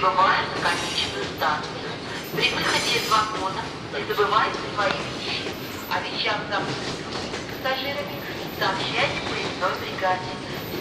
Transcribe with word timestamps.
Прибываем 0.00 0.48
на 0.56 0.70
конечную 0.70 1.26
станцию. 1.36 1.92
При 2.32 2.48
выходе 2.56 2.96
из 2.96 3.10
вагона 3.10 3.60
не 3.92 4.02
забывайте 4.08 4.56
свои 4.72 4.96
вещи. 4.96 5.52
О 5.92 6.00
вещах, 6.00 6.40
забытых 6.48 7.04
пассажирами, 7.52 8.16
сообщайте 8.58 9.20
поездной 9.28 9.76
бригаде. 9.76 10.32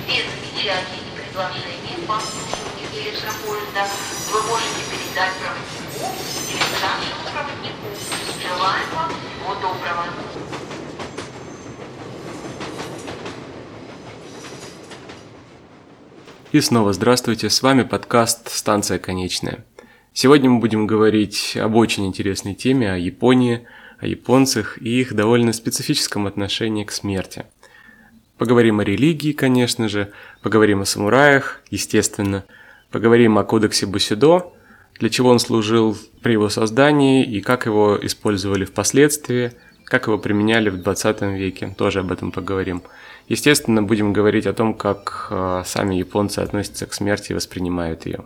Без 0.07 0.23
замечаний 0.23 1.03
и 1.03 1.19
предложений 1.19 2.07
по 2.07 2.15
обслуживанию 2.15 2.87
электропоезда 2.95 3.91
вы 4.31 4.41
можете 4.43 4.87
передать 4.87 5.35
проводнику 5.35 6.15
или 6.47 6.63
старшему 6.79 7.23
проводнику. 7.27 7.87
Желаем 8.39 8.87
вам 8.95 9.11
всего 9.19 9.53
доброго. 9.55 10.28
И 16.51 16.61
снова 16.61 16.93
здравствуйте, 16.93 17.47
с 17.47 17.61
вами 17.61 17.83
подкаст 17.83 18.49
«Станция 18.49 18.97
конечная». 18.97 19.63
Сегодня 20.13 20.49
мы 20.49 20.59
будем 20.59 20.87
говорить 20.87 21.55
об 21.55 21.75
очень 21.75 22.07
интересной 22.07 22.55
теме, 22.55 22.91
о 22.91 22.97
Японии, 22.97 23.67
о 23.99 24.07
японцах 24.07 24.81
и 24.81 24.99
их 24.99 25.13
довольно 25.13 25.53
специфическом 25.53 26.25
отношении 26.25 26.85
к 26.85 26.91
смерти. 26.91 27.45
Поговорим 28.39 28.79
о 28.79 28.83
религии, 28.83 29.31
конечно 29.31 29.87
же, 29.89 30.11
поговорим 30.41 30.81
о 30.81 30.85
самураях, 30.85 31.61
естественно, 31.69 32.45
поговорим 32.89 33.37
о 33.37 33.43
кодексе 33.43 33.85
Бусидо, 33.85 34.51
для 34.99 35.11
чего 35.11 35.29
он 35.29 35.37
служил 35.37 35.95
при 36.23 36.31
его 36.31 36.49
создании 36.49 37.23
и 37.23 37.41
как 37.41 37.67
его 37.67 37.95
использовали 38.01 38.65
впоследствии, 38.65 39.51
как 39.83 40.07
его 40.07 40.17
применяли 40.17 40.71
в 40.71 40.81
20 40.81 41.21
веке, 41.21 41.75
тоже 41.77 41.99
об 41.99 42.11
этом 42.11 42.31
поговорим– 42.31 42.81
Естественно, 43.29 43.83
будем 43.83 44.11
говорить 44.11 44.47
о 44.47 44.53
том, 44.53 44.73
как 44.73 45.27
э, 45.29 45.61
сами 45.63 45.95
японцы 45.95 46.39
относятся 46.39 46.87
к 46.87 46.93
смерти 46.95 47.31
и 47.31 47.35
воспринимают 47.35 48.07
ее. 48.07 48.25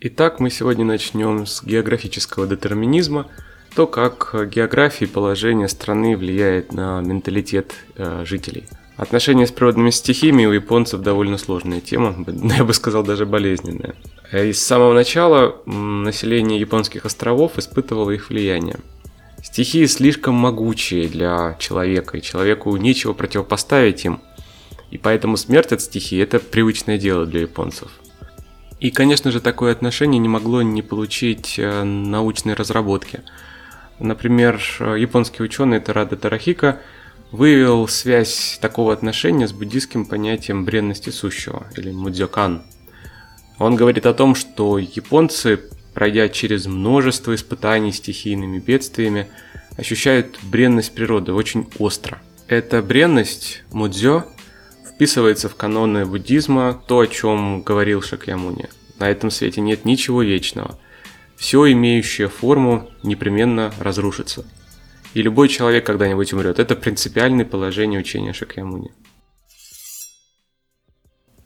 Итак, 0.00 0.38
мы 0.38 0.50
сегодня 0.50 0.84
начнем 0.84 1.46
с 1.46 1.64
географического 1.64 2.46
детерминизма, 2.46 3.26
то, 3.74 3.86
как 3.86 4.34
география 4.50 5.06
и 5.06 5.08
положение 5.08 5.66
страны 5.66 6.14
влияет 6.14 6.74
на 6.74 7.00
менталитет 7.00 7.74
э, 7.96 8.22
жителей. 8.26 8.66
Отношения 8.98 9.46
с 9.46 9.50
природными 9.50 9.90
стихиями 9.90 10.44
у 10.44 10.52
японцев 10.52 11.00
довольно 11.00 11.38
сложная 11.38 11.80
тема, 11.80 12.14
я 12.58 12.64
бы 12.64 12.74
сказал 12.74 13.02
даже 13.02 13.24
болезненная. 13.24 13.94
И 14.30 14.52
с 14.52 14.62
самого 14.62 14.92
начала 14.92 15.56
население 15.64 16.60
японских 16.60 17.06
островов 17.06 17.56
испытывало 17.56 18.10
их 18.10 18.28
влияние. 18.28 18.76
Стихии 19.50 19.86
слишком 19.86 20.34
могучие 20.34 21.08
для 21.08 21.56
человека, 21.58 22.18
и 22.18 22.22
человеку 22.22 22.76
нечего 22.76 23.14
противопоставить 23.14 24.04
им. 24.04 24.20
И 24.90 24.98
поэтому 24.98 25.38
смерть 25.38 25.72
от 25.72 25.80
стихии– 25.80 26.20
это 26.22 26.38
привычное 26.38 26.98
дело 26.98 27.24
для 27.24 27.40
японцев. 27.40 27.90
И, 28.78 28.90
конечно 28.90 29.32
же, 29.32 29.40
такое 29.40 29.72
отношение 29.72 30.18
не 30.18 30.28
могло 30.28 30.60
не 30.60 30.82
получить 30.82 31.58
э, 31.58 31.82
научной 31.82 32.52
разработки. 32.52 33.22
Например, 33.98 34.60
японский 34.80 35.42
ученый 35.42 35.80
Тарада 35.80 36.16
Тарахика 36.16 36.80
выявил 37.32 37.88
связь 37.88 38.58
такого 38.60 38.92
отношения 38.92 39.48
с 39.48 39.52
буддийским 39.52 40.04
понятием 40.04 40.66
бренности 40.66 41.08
сущего, 41.08 41.66
или 41.74 41.90
мудзёкан. 41.90 42.64
Он 43.58 43.76
говорит 43.76 44.04
о 44.04 44.12
том, 44.12 44.34
что 44.34 44.78
японцы 44.78 45.58
пройдя 45.98 46.28
через 46.28 46.66
множество 46.66 47.34
испытаний 47.34 47.90
стихийными 47.90 48.60
бедствиями, 48.60 49.26
ощущают 49.76 50.38
бренность 50.44 50.94
природы 50.94 51.32
очень 51.32 51.68
остро. 51.80 52.22
Эта 52.46 52.82
бренность, 52.82 53.64
мудзё, 53.72 54.24
вписывается 54.88 55.48
в 55.48 55.56
каноны 55.56 56.06
буддизма, 56.06 56.80
то, 56.86 57.00
о 57.00 57.08
чем 57.08 57.62
говорил 57.62 58.00
Шакьямуни. 58.00 58.68
На 59.00 59.10
этом 59.10 59.32
свете 59.32 59.60
нет 59.60 59.84
ничего 59.84 60.22
вечного. 60.22 60.78
Все, 61.36 61.68
имеющее 61.72 62.28
форму, 62.28 62.88
непременно 63.02 63.74
разрушится. 63.80 64.46
И 65.14 65.22
любой 65.22 65.48
человек 65.48 65.84
когда-нибудь 65.84 66.32
умрет. 66.32 66.60
Это 66.60 66.76
принципиальное 66.76 67.44
положение 67.44 67.98
учения 67.98 68.32
Шакьямуни. 68.32 68.92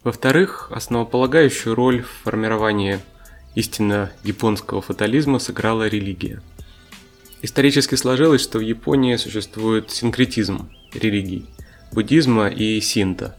Во-вторых, 0.04 0.70
основополагающую 0.72 1.74
роль 1.74 2.02
в 2.02 2.10
формировании 2.24 3.00
истинно 3.54 4.12
японского 4.24 4.82
фатализма 4.82 5.38
сыграла 5.38 5.88
религия. 5.88 6.42
Исторически 7.42 7.96
сложилось, 7.96 8.40
что 8.42 8.58
в 8.58 8.62
Японии 8.62 9.16
существует 9.16 9.90
синкретизм 9.90 10.70
религий– 10.94 11.46
буддизма 11.92 12.48
и 12.48 12.80
синта. 12.80 13.36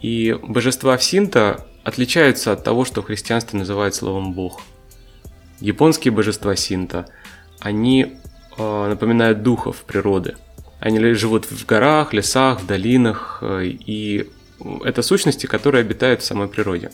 И 0.00 0.36
божества 0.42 0.96
в 0.96 1.02
синта 1.02 1.66
отличаются 1.84 2.52
от 2.52 2.64
того, 2.64 2.84
что 2.84 3.02
в 3.02 3.06
христианстве 3.06 3.58
называют 3.58 3.94
словом 3.94 4.32
«бог». 4.32 4.60
Японские 5.60 6.12
божества 6.12 6.54
синта, 6.54 7.08
они 7.58 8.18
э, 8.56 8.88
напоминают 8.88 9.42
духов 9.42 9.82
природы. 9.84 10.36
Они 10.78 11.00
живут 11.14 11.46
в 11.46 11.66
горах, 11.66 12.12
лесах, 12.12 12.60
в 12.60 12.66
долинах, 12.66 13.38
э, 13.40 13.64
и 13.66 14.30
это 14.84 15.02
сущности, 15.02 15.46
которые 15.46 15.80
обитают 15.82 16.22
в 16.22 16.24
самой 16.24 16.48
природе. 16.48 16.90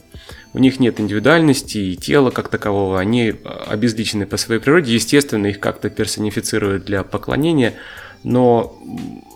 У 0.52 0.58
них 0.58 0.80
нет 0.80 1.00
индивидуальности 1.00 1.78
и 1.78 1.96
тела 1.96 2.30
как 2.30 2.48
такового, 2.48 2.98
они 3.00 3.34
обезличены 3.66 4.26
по 4.26 4.36
своей 4.36 4.60
природе, 4.60 4.94
естественно, 4.94 5.46
их 5.46 5.60
как-то 5.60 5.90
персонифицируют 5.90 6.84
для 6.84 7.02
поклонения, 7.02 7.74
но 8.22 8.78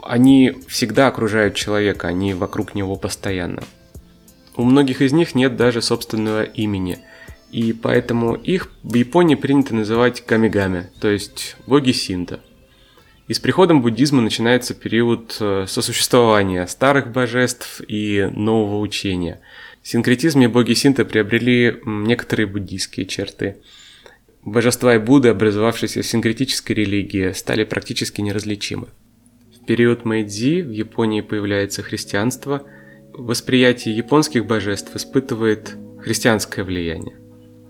они 0.03 0.57
всегда 0.69 1.09
окружают 1.09 1.55
человека, 1.55 2.09
они 2.09 2.35
вокруг 2.35 2.75
него 2.75 2.97
постоянно. 2.97 3.63
У 4.57 4.65
многих 4.65 5.03
из 5.03 5.13
них 5.13 5.35
нет 5.35 5.57
даже 5.57 5.83
собственного 5.83 6.43
имени, 6.43 6.99
и 7.51 7.73
поэтому 7.73 8.35
их 8.35 8.71
в 8.83 8.95
Японии 8.95 9.35
принято 9.35 9.75
называть 9.75 10.25
камигами, 10.25 10.91
то 11.01 11.09
есть 11.09 11.57
боги 11.67 11.93
синта. 11.93 12.41
И 13.29 13.35
с 13.35 13.39
приходом 13.39 13.83
буддизма 13.83 14.23
начинается 14.23 14.73
период 14.73 15.37
э, 15.39 15.67
сосуществования 15.69 16.67
старых 16.67 17.13
божеств 17.13 17.83
и 17.87 18.27
нового 18.33 18.81
учения. 18.81 19.43
В 19.83 19.89
синкретизме 19.89 20.49
боги 20.49 20.73
синта 20.73 21.05
приобрели 21.05 21.77
некоторые 21.85 22.47
буддийские 22.47 23.05
черты. 23.05 23.59
Божества 24.43 24.95
и 24.95 24.99
Будды, 24.99 25.29
образовавшиеся 25.29 26.01
в 26.01 26.07
синкретической 26.07 26.75
религии, 26.75 27.33
стали 27.33 27.65
практически 27.65 28.23
неразличимы. 28.23 28.89
В 29.55 29.67
период 29.67 30.07
Мэйдзи 30.07 30.63
в 30.63 30.71
Японии 30.71 31.21
появляется 31.21 31.83
христианство. 31.83 32.63
Восприятие 33.13 33.95
японских 33.95 34.47
божеств 34.47 34.97
испытывает 34.97 35.77
христианское 36.01 36.65
влияние. 36.65 37.17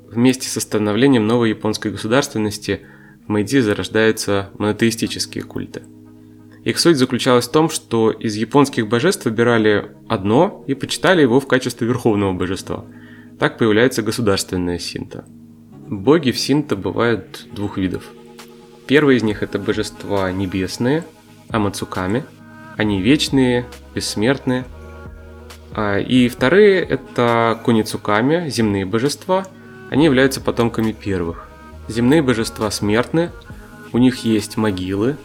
Вместе 0.06 0.48
со 0.48 0.60
становлением 0.60 1.26
новой 1.26 1.50
японской 1.50 1.90
государственности– 1.90 2.82
Мэйдзи 3.28 3.60
зарождаются 3.60 4.50
монотеистические 4.58 5.44
культы. 5.44 5.82
Их 6.64 6.78
суть 6.78 6.96
заключалась 6.96 7.46
в 7.46 7.52
том, 7.52 7.70
что 7.70 8.10
из 8.10 8.34
японских 8.34 8.88
божеств 8.88 9.26
выбирали 9.26 9.92
одно 10.08 10.64
и 10.66 10.74
почитали 10.74 11.22
его 11.22 11.38
в 11.38 11.46
качестве 11.46 11.86
верховного 11.86 12.32
божества. 12.32 12.84
Так 13.38 13.58
появляется 13.58 14.02
государственная 14.02 14.78
синта. 14.78 15.24
Боги 15.86 16.30
в 16.32 16.38
синта 16.38 16.74
бывают 16.74 17.46
двух 17.52 17.78
видов. 17.78 18.04
Первый 18.86 19.16
из 19.16 19.22
них 19.22 19.42
это 19.42 19.58
божества 19.58 20.32
небесные, 20.32 21.04
амацуками. 21.50 22.24
Они 22.76 23.00
вечные, 23.00 23.66
бессмертные. 23.94 24.64
А, 25.72 25.98
и 25.98 26.28
вторые 26.28 26.80
это 26.80 27.60
куницуками, 27.64 28.48
земные 28.48 28.86
божества. 28.86 29.46
Они 29.90 30.06
являются 30.06 30.40
потомками 30.40 30.92
первых. 30.92 31.47
Земные 31.88 32.22
божества 32.22 32.70
смертны, 32.70 33.30
у 33.92 33.98
них 33.98 34.24
есть 34.24 34.56
могилы, 34.56 35.16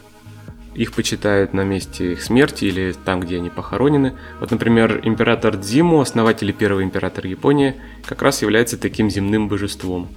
их 0.74 0.92
почитают 0.92 1.54
на 1.54 1.62
месте 1.62 2.12
их 2.12 2.22
смерти 2.22 2.64
или 2.64 2.92
там, 3.04 3.20
где 3.20 3.36
они 3.36 3.50
похоронены. 3.50 4.14
Вот, 4.40 4.50
например, 4.50 5.00
император 5.04 5.56
Дзиму, 5.56 6.00
основатель 6.00 6.50
и 6.50 6.52
первый 6.52 6.84
император 6.84 7.26
Японии, 7.26 7.74
как 8.04 8.22
раз 8.22 8.42
является 8.42 8.76
таким 8.76 9.08
земным 9.08 9.48
божеством. 9.48 10.08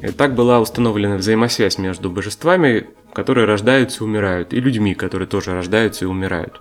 И 0.00 0.08
так 0.08 0.34
была 0.34 0.60
установлена 0.60 1.16
взаимосвязь 1.16 1.78
между 1.78 2.10
божествами, 2.10 2.88
которые 3.12 3.46
рождаются 3.46 4.02
и 4.02 4.06
умирают, 4.06 4.52
и 4.52 4.60
людьми, 4.60 4.94
которые 4.94 5.28
тоже 5.28 5.52
рождаются 5.52 6.04
и 6.04 6.08
умирают. 6.08 6.60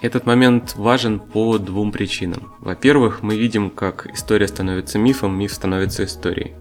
Этот 0.00 0.26
момент 0.26 0.74
важен 0.76 1.20
по 1.20 1.58
двум 1.58 1.92
причинам. 1.92 2.52
Во-первых, 2.60 3.22
мы 3.22 3.36
видим, 3.36 3.70
как 3.70 4.06
история 4.12 4.48
становится 4.48 4.98
мифом, 4.98 5.38
миф 5.38 5.52
становится 5.52 6.04
историей. 6.04 6.54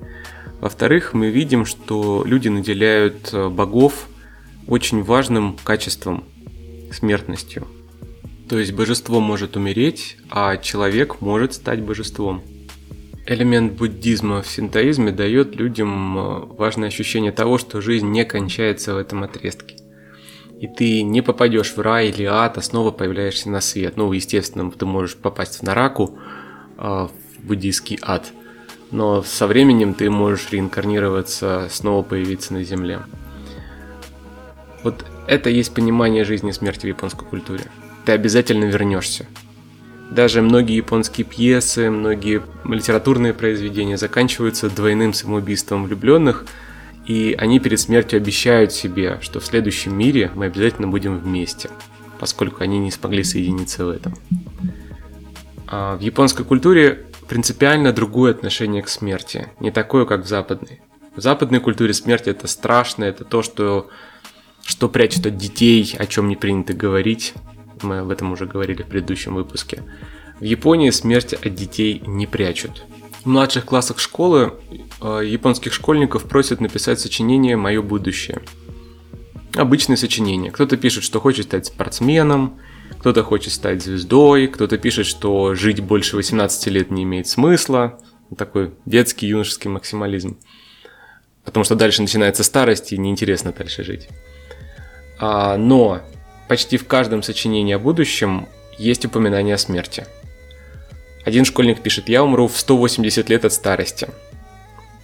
Во-вторых, 0.60 1.14
мы 1.14 1.30
видим, 1.30 1.66
что 1.66 2.24
люди 2.26 2.48
наделяют 2.48 3.30
э, 3.34 3.50
богов 3.50 4.08
очень 4.68 5.04
важным 5.04 5.58
качеством– 5.64 6.24
смертностью. 6.92 7.68
То 8.50 8.58
есть 8.58 8.74
божество 8.74 9.20
может 9.20 9.58
умереть, 9.58 10.18
а 10.30 10.58
человек 10.58 11.22
может 11.22 11.54
стать 11.54 11.82
божеством. 11.82 12.42
Элемент 13.26 13.74
буддизма 13.74 14.42
в 14.42 14.48
синтоизме 14.48 15.12
дает 15.12 15.56
людям 15.56 16.18
э, 16.18 16.46
важное 16.58 16.88
ощущение 16.88 17.34
того, 17.34 17.58
что 17.58 17.82
жизнь 17.82 18.08
не 18.08 18.24
кончается 18.24 18.94
в 18.94 18.98
этом 18.98 19.24
отрезке. 19.24 19.76
И 20.62 20.68
ты 20.68 21.04
не 21.04 21.22
попадешь 21.22 21.76
в 21.76 21.82
рай 21.82 22.08
или 22.08 22.24
ад, 22.24 22.58
а 22.58 22.62
снова 22.62 22.92
появляешься 22.92 23.50
на 23.50 23.60
свет. 23.60 23.98
Ну, 23.98 24.12
естественно, 24.14 24.72
ты 24.72 24.86
можешь 24.86 25.18
попасть 25.18 25.60
в 25.60 25.64
нараку, 25.64 26.18
в 26.78 27.12
буддийский 27.44 28.00
ад. 28.02 28.32
Но 28.92 29.22
со 29.24 29.48
временем 29.48 29.94
ты 29.94 30.10
можешь 30.10 30.52
реинкарнироваться, 30.52 31.68
снова 31.70 32.04
появиться 32.04 32.54
на 32.54 32.64
Земле. 32.64 33.00
Вот 34.84 35.06
это 35.28 35.50
есть 35.50 35.74
понимание 35.74 36.24
жизни 36.24 36.52
и 36.52 36.54
смерти 36.54 36.86
в 36.86 36.90
японской 36.90 37.26
культуре. 37.26 37.66
Ты 38.06 38.14
обязательно 38.14 38.66
вернешься. 38.66 39.28
Даже 40.10 40.42
многие 40.42 40.78
японские 40.78 41.26
пьесы, 41.26 41.90
многие 41.90 42.42
литературные 42.64 43.34
произведения 43.34 43.98
заканчиваются 43.98 44.70
двойным 44.70 45.14
самоубийством 45.14 45.84
влюбленных, 45.84 46.46
и 47.06 47.36
они 47.38 47.60
перед 47.60 47.80
смертью 47.80 48.18
обещают 48.18 48.72
себе, 48.72 49.20
что 49.22 49.42
в 49.42 49.46
следующем 49.46 49.98
мире 49.98 50.32
мы 50.34 50.46
обязательно 50.46 50.88
будем 50.88 51.18
вместе, 51.18 51.70
поскольку 52.20 52.64
они 52.64 52.80
не 52.80 52.92
смогли 52.92 53.24
соединиться 53.24 53.86
в 53.86 53.90
этом. 53.90 54.14
А 55.68 55.98
в 55.98 56.00
японской 56.00 56.46
культуре 56.46 57.07
принципиально 57.28 57.94
другое 57.94 58.32
отношение 58.32 58.82
к 58.82 58.90
смерти, 58.90 59.50
не 59.60 59.72
такое, 59.72 60.06
как 60.06 60.24
в 60.24 60.28
западной. 60.28 60.82
В 61.16 61.22
западной 61.22 61.60
культуре 61.60 61.94
смерть 61.94 62.28
это 62.28 62.48
страшно, 62.48 63.04
это 63.04 63.26
то, 63.26 63.42
что, 63.42 63.90
что 64.64 64.88
прячет 64.88 65.26
от 65.26 65.38
детей, 65.38 65.96
о 65.98 66.06
чем 66.06 66.28
не 66.28 66.36
принято 66.36 66.74
говорить, 66.74 67.34
мы 67.82 68.00
об 68.00 68.10
этом 68.10 68.32
уже 68.32 68.46
говорили 68.46 68.84
в 68.84 68.88
предыдущем 68.88 69.36
выпуске. 69.36 69.84
В 70.40 70.44
Японии 70.44 70.90
смерть 70.92 71.34
от 71.34 71.56
детей 71.56 72.02
не 72.06 72.28
прячут. 72.28 72.84
В 73.24 73.26
младших 73.26 73.66
классах 73.66 74.00
школы 74.00 74.54
э, 75.02 75.22
японских 75.26 75.74
школьников 75.74 76.24
просят 76.26 76.62
написать 76.62 77.00
сочинение 77.00 77.58
«Мое 77.58 77.82
будущее». 77.82 78.42
Обычные 79.56 79.98
сочинения. 79.98 80.52
Кто-то 80.52 80.78
пишет, 80.78 81.04
что 81.04 81.20
хочет 81.20 81.48
стать 81.48 81.66
спортсменом, 81.66 82.60
кто-то 83.00 83.24
хочет 83.24 83.54
стать 83.54 83.84
звездой, 83.84 84.48
кто-то 84.48 84.78
пишет, 84.78 85.06
что 85.06 85.56
жить 85.56 85.82
больше 85.82 86.16
18 86.16 86.68
лет 86.68 86.92
не 86.92 87.04
имеет 87.04 87.28
смысла. 87.28 88.00
Такой 88.38 88.74
детский 88.86 89.28
юношеский 89.28 89.70
максимализм. 89.70 90.38
Потому 91.44 91.64
что 91.64 91.76
дальше 91.76 92.02
начинается 92.02 92.44
старость 92.44 92.92
и 92.92 92.98
неинтересно 92.98 93.54
дальше 93.54 93.84
жить. 93.84 94.10
А, 95.20 95.58
но 95.58 96.02
Почти 96.48 96.78
в 96.78 96.88
каждом 96.88 97.24
сочинении 97.24 97.74
о 97.74 97.80
будущем 97.80 98.48
есть 98.78 99.04
упоминание 99.06 99.56
о 99.56 99.58
смерти. 99.58 100.06
Один 101.26 101.44
школьник 101.44 101.82
пишет 101.82 102.08
«Я 102.08 102.24
умру 102.24 102.48
в 102.48 102.58
180 102.58 103.30
лет 103.30 103.44
от 103.44 103.52
старости». 103.52 104.08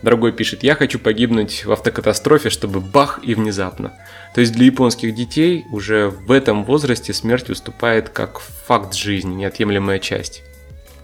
Другой 0.03 0.33
пишет 0.33 0.63
«Я 0.63 0.75
хочу 0.75 0.99
погибнуть 0.99 1.63
в 1.63 1.71
автокатастрофе, 1.71 2.49
чтобы 2.49 2.81
бах 2.81 3.21
и 3.23 3.33
внезапно». 3.35 3.93
То 4.35 4.41
есть 4.41 4.51
для 4.51 4.65
японских 4.65 5.15
детей 5.15 5.65
уже 5.71 6.09
в 6.09 6.31
этом 6.31 6.65
возрасте 6.65 7.13
смерть 7.13 7.47
выступает 7.47 8.09
как 8.09 8.39
факт 8.39 8.93
жизни, 8.93 9.33
неотъемлемая 9.33 9.99
часть. 9.99 10.43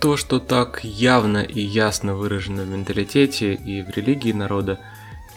То, 0.01 0.17
что 0.17 0.39
так 0.39 0.81
явно 0.83 1.39
и 1.39 1.61
ясно 1.61 2.13
выражено 2.15 2.63
в 2.63 2.67
менталитете 2.67 3.53
и 3.53 3.81
в 3.81 3.89
религии 3.89 4.33
народа, 4.33 4.79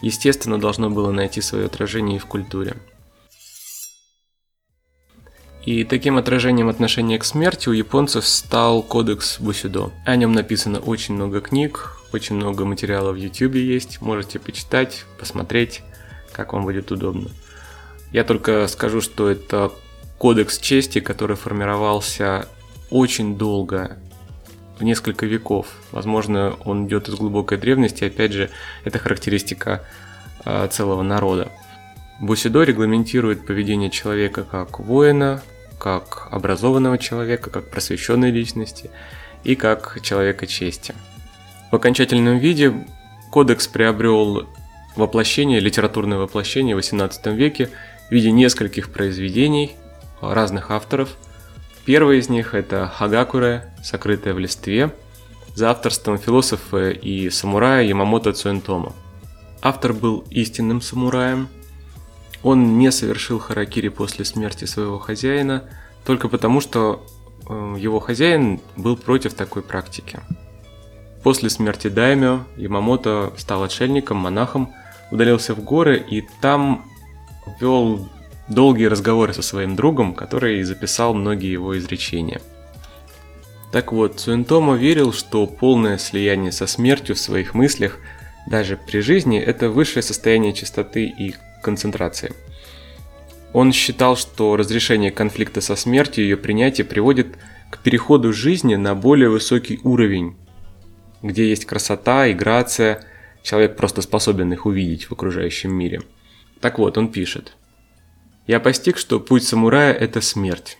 естественно, 0.03 0.61
должно 0.61 0.91
было 0.91 1.13
найти 1.13 1.41
свое 1.41 1.67
отражение 1.67 2.17
и 2.17 2.21
в 2.21 2.27
культуре– 2.27 2.75
и 5.65 5.85
таким 5.85 6.17
отражением 6.17 6.69
отношения 6.69 7.21
к 7.21 7.25
смерти 7.25 7.69
у 7.69 7.73
японцев 7.73 8.27
стал 8.27 8.83
кодекс 8.83 9.39
Бусидо. 9.39 9.93
О 10.05 10.17
нем 10.17 10.33
написано 10.33 10.81
очень 10.81 11.15
много 11.15 11.41
книг, 11.41 12.02
очень 12.13 12.37
много 12.37 12.65
материала 12.65 13.13
в 13.13 13.17
YouTube 13.17 13.55
есть, 13.55 14.01
можете 14.01 14.39
почитать, 14.39 15.05
посмотреть, 15.19 15.83
как 16.33 16.53
вам 16.53 16.65
будет 16.65 16.91
удобно. 16.91 17.31
Я 18.13 18.25
только 18.25 18.67
скажу, 18.69 19.01
что 19.01 19.31
это 19.31 19.73
кодекс 20.19 20.59
чести, 20.59 21.01
который 21.01 21.37
формировался 21.37 22.49
очень 22.91 23.37
долго, 23.37 23.97
в 24.79 24.85
несколько 24.85 25.27
веков. 25.27 25.69
Возможно, 25.93 26.57
он 26.65 26.87
идет 26.87 27.09
из 27.09 27.15
глубокой 27.15 27.57
древности, 27.57 28.05
опять 28.05 28.33
же, 28.33 28.51
это 28.85 28.99
характеристика 28.99 29.85
э, 30.45 30.69
целого 30.73 31.03
народа. 31.03 31.51
Бусидо 32.21 32.65
регламентирует 32.65 33.47
поведение 33.47 33.91
человека 33.91 34.43
как 34.43 34.81
воина, 34.81 35.41
как 35.79 36.29
образованного 36.31 36.99
человека, 36.99 37.51
как 37.51 37.71
просвещенной 37.71 38.31
личности 38.31 38.91
и 39.45 39.55
как 39.55 40.01
человека 40.03 40.47
чести. 40.47 40.95
В 41.73 41.75
окончательном 41.75 42.39
виде 42.39 42.73
кодекс 43.33 43.67
приобрел 43.67 44.47
воплощение, 44.95 45.59
литературное 45.59 46.19
воплощение 46.19 46.77
в 46.77 46.79
XVIII 46.79 47.35
веке 47.35 47.71
в 48.09 48.13
виде 48.13 48.31
нескольких 48.31 48.93
произведений 48.93 49.73
разных 50.21 50.71
авторов. 50.71 51.17
Первый 51.85 52.21
из 52.21 52.29
них 52.29 52.55
это 52.55 52.87
Хагакуре 52.87 53.75
«Сокрытое 53.83 54.35
в 54.35 54.39
листве» 54.39 54.95
за 55.57 55.71
авторством 55.71 56.17
философа 56.17 56.91
и 56.91 57.29
самурая 57.29 57.83
Ямамото 57.83 58.33
Цуэнтомо. 58.33 58.93
Автор 59.61 59.93
был 59.93 60.25
истинным 60.31 60.81
самураем– 60.81 61.49
он 62.43 62.79
не 62.79 62.91
совершил 62.91 63.39
харакири 63.39 63.89
после 63.89 64.25
смерти 64.25 64.65
своего 64.65 64.99
хозяина 64.99 65.65
только 66.05 66.29
потому, 66.29 66.61
что 66.61 67.07
э, 67.49 67.77
его 67.79 68.01
хозяин 68.01 68.61
был 68.77 68.97
против 68.97 69.35
такой 69.35 69.63
практики. 69.63 70.19
После 71.23 71.51
смерти 71.51 71.89
Даймё 71.89 72.45
Ямамото 72.57 73.33
стал 73.37 73.63
отшельником, 73.63 74.17
монахом, 74.17 74.73
удалился 75.11 75.55
в 75.55 75.63
горы 75.63 75.99
и 75.99 76.25
там 76.41 76.85
вел 77.61 78.09
долгие 78.49 78.87
разговоры 78.87 79.33
со 79.33 79.43
своим 79.43 79.77
другом, 79.77 80.15
который 80.15 80.63
записал 80.65 81.15
многие 81.15 81.53
его 81.53 81.79
изречения. 81.79 82.41
Так 83.71 83.93
вот, 83.93 84.21
Цуэнтомо 84.21 84.75
верил, 84.75 85.13
что 85.13 85.47
полное 85.47 85.97
слияние 85.97 86.53
со 86.53 86.67
смертью 86.67 87.15
в 87.15 87.21
своих 87.21 87.55
мыслях, 87.55 87.99
даже 88.47 88.77
при 88.77 89.01
жизни, 89.01 89.39
это 89.39 89.71
высшее 89.71 90.03
состояние 90.03 90.53
чистоты 90.53 91.07
и 91.07 91.35
концентрации. 91.63 92.33
Он 93.53 93.73
считал, 93.73 94.17
что 94.17 94.57
разрешение 94.57 95.11
конфликта 95.11 95.61
со 95.61 95.77
смертью 95.77 96.25
и 96.25 96.29
ее 96.29 96.37
принятие 96.37 96.85
приводит 96.85 97.39
к 97.71 97.79
переходу 97.79 98.33
жизни 98.33 98.75
на 98.75 98.95
более 98.95 99.29
высокий 99.31 99.81
уровень, 99.85 100.37
где 101.23 101.49
есть 101.49 101.65
красота 101.65 102.27
и 102.27 102.35
грация, 102.35 103.05
человек 103.43 103.77
просто 103.77 104.03
способен 104.03 104.53
их 104.53 104.67
увидеть 104.67 105.05
в 105.05 105.13
окружающем 105.13 105.73
мире. 105.73 106.03
Так 106.61 106.79
вот, 106.79 106.99
он 106.99 107.09
пишет. 107.11 107.57
«Я 108.47 108.61
постиг, 108.61 108.99
что 108.99 109.21
путь 109.21 109.45
самурая– 109.45 109.93
это 109.95 110.21
смерть. 110.21 110.79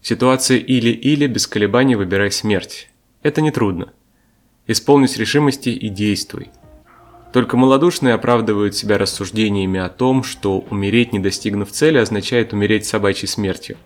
В 0.00 0.06
ситуации 0.08 0.58
или-или 0.58 1.26
без 1.26 1.46
колебаний 1.46 1.94
выбирай 1.94 2.32
смерть. 2.32 2.88
Это 3.22 3.40
нетрудно. 3.40 3.92
Исполнись 4.66 5.16
решимости 5.16 5.68
и 5.68 5.88
действуй– 5.88 6.50
только 7.32 7.56
малодушные 7.56 8.12
оправдывают 8.12 8.76
себя 8.76 8.98
рассуждениями 8.98 9.80
о 9.80 9.88
том, 9.88 10.22
что 10.22 10.58
умереть, 10.58 11.14
не 11.14 11.18
достигнув 11.18 11.70
цели, 11.72 11.96
означает 11.96 12.52
умереть 12.52 12.84
собачьей 12.84 13.26
смертью. 13.26 13.78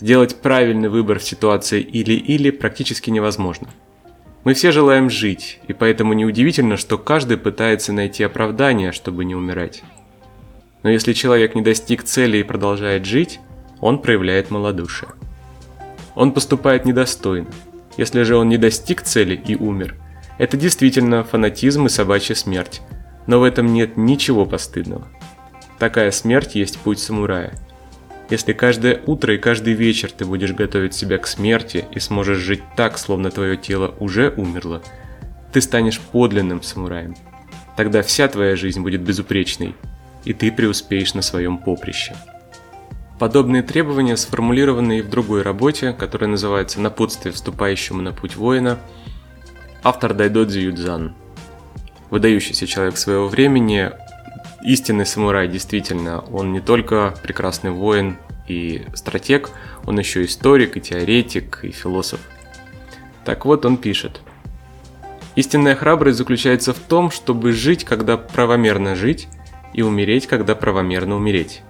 Сделать 0.00 0.36
правильный 0.36 0.88
выбор 0.88 1.18
в 1.18 1.24
ситуации 1.24 1.82
или-или 1.82 2.50
практически 2.50 3.10
невозможно. 3.10 3.68
Мы 4.44 4.54
все 4.54 4.72
желаем 4.72 5.10
жить, 5.10 5.60
и 5.68 5.72
поэтому 5.72 6.12
неудивительно, 6.12 6.76
что 6.76 6.98
каждый 6.98 7.36
пытается 7.38 7.92
найти 7.92 8.22
оправдание, 8.22 8.92
чтобы 8.92 9.24
не 9.24 9.34
умирать. 9.34 9.82
Но 10.82 10.90
если 10.90 11.14
человек 11.14 11.54
не 11.54 11.62
достиг 11.62 12.04
цели 12.04 12.38
и 12.38 12.42
продолжает 12.42 13.06
жить, 13.06 13.40
он 13.80 14.00
проявляет 14.00 14.50
малодушие. 14.50 15.10
Он 16.14 16.32
поступает 16.32 16.84
недостойно. 16.84 17.48
Если 17.96 18.22
же 18.22 18.36
он 18.36 18.48
не 18.48 18.58
достиг 18.58 19.02
цели 19.02 19.34
и 19.34 19.56
умер– 19.56 19.96
это 20.36 20.56
действительно 20.56 21.22
фанатизм 21.22 21.86
и 21.86 21.88
собачья 21.88 22.34
смерть, 22.34 22.82
но 23.26 23.38
в 23.38 23.44
этом 23.44 23.66
нет 23.66 23.96
ничего 23.96 24.46
постыдного. 24.46 25.06
Такая 25.78 26.10
смерть 26.10 26.56
есть 26.56 26.78
путь 26.78 26.98
самурая. 26.98 27.54
Если 28.30 28.52
каждое 28.52 29.02
утро 29.06 29.34
и 29.34 29.38
каждый 29.38 29.74
вечер 29.74 30.10
ты 30.10 30.24
будешь 30.24 30.52
готовить 30.52 30.94
себя 30.94 31.18
к 31.18 31.26
смерти 31.26 31.84
и 31.92 32.00
сможешь 32.00 32.38
жить 32.38 32.62
так, 32.76 32.98
словно 32.98 33.30
твое 33.30 33.56
тело 33.56 33.94
уже 34.00 34.32
умерло, 34.36 34.82
ты 35.52 35.60
станешь 35.60 36.00
подлинным 36.00 36.62
самураем. 36.62 37.14
Тогда 37.76 38.02
вся 38.02 38.28
твоя 38.28 38.56
жизнь 38.56 38.80
будет 38.80 39.02
безупречной, 39.02 39.74
и 40.24 40.32
ты 40.32 40.50
преуспеешь 40.50 41.14
на 41.14 41.22
своем 41.22 41.58
поприще. 41.58 42.16
Подобные 43.18 43.62
требования 43.62 44.16
сформулированы 44.16 44.98
и 44.98 45.02
в 45.02 45.08
другой 45.08 45.42
работе, 45.42 45.92
которая 45.92 46.30
называется 46.30 46.80
«Напутствие 46.80 47.32
вступающему 47.32 48.02
на 48.02 48.12
путь 48.12 48.36
воина», 48.36 48.78
автор 49.82 50.14
Дайдодзи 50.14 50.58
Юдзан. 50.58 51.14
Выдающийся 52.10 52.66
человек 52.66 52.96
своего 52.96 53.28
времени, 53.28 53.92
истинный 54.64 55.06
самурай, 55.06 55.46
действительно. 55.46 56.20
Он 56.32 56.52
не 56.52 56.60
только 56.60 57.14
прекрасный 57.22 57.70
воин 57.70 58.16
и 58.48 58.86
стратег, 58.94 59.50
он 59.86 59.98
еще 59.98 60.24
историк, 60.24 60.76
и 60.76 60.80
теоретик, 60.80 61.60
и 61.62 61.70
философ. 61.70 62.20
Так 63.24 63.44
вот, 63.44 63.64
он 63.64 63.76
пишет. 63.76 64.20
Истинная 65.36 65.76
храбрость 65.76 66.18
заключается 66.18 66.72
в 66.72 66.78
том, 66.78 67.10
чтобы 67.10 67.52
жить, 67.52 67.84
когда 67.84 68.16
правомерно 68.16 68.96
жить, 68.96 69.28
и 69.72 69.82
умереть, 69.82 70.26
когда 70.26 70.54
правомерно 70.54 71.16
умереть. 71.16 71.62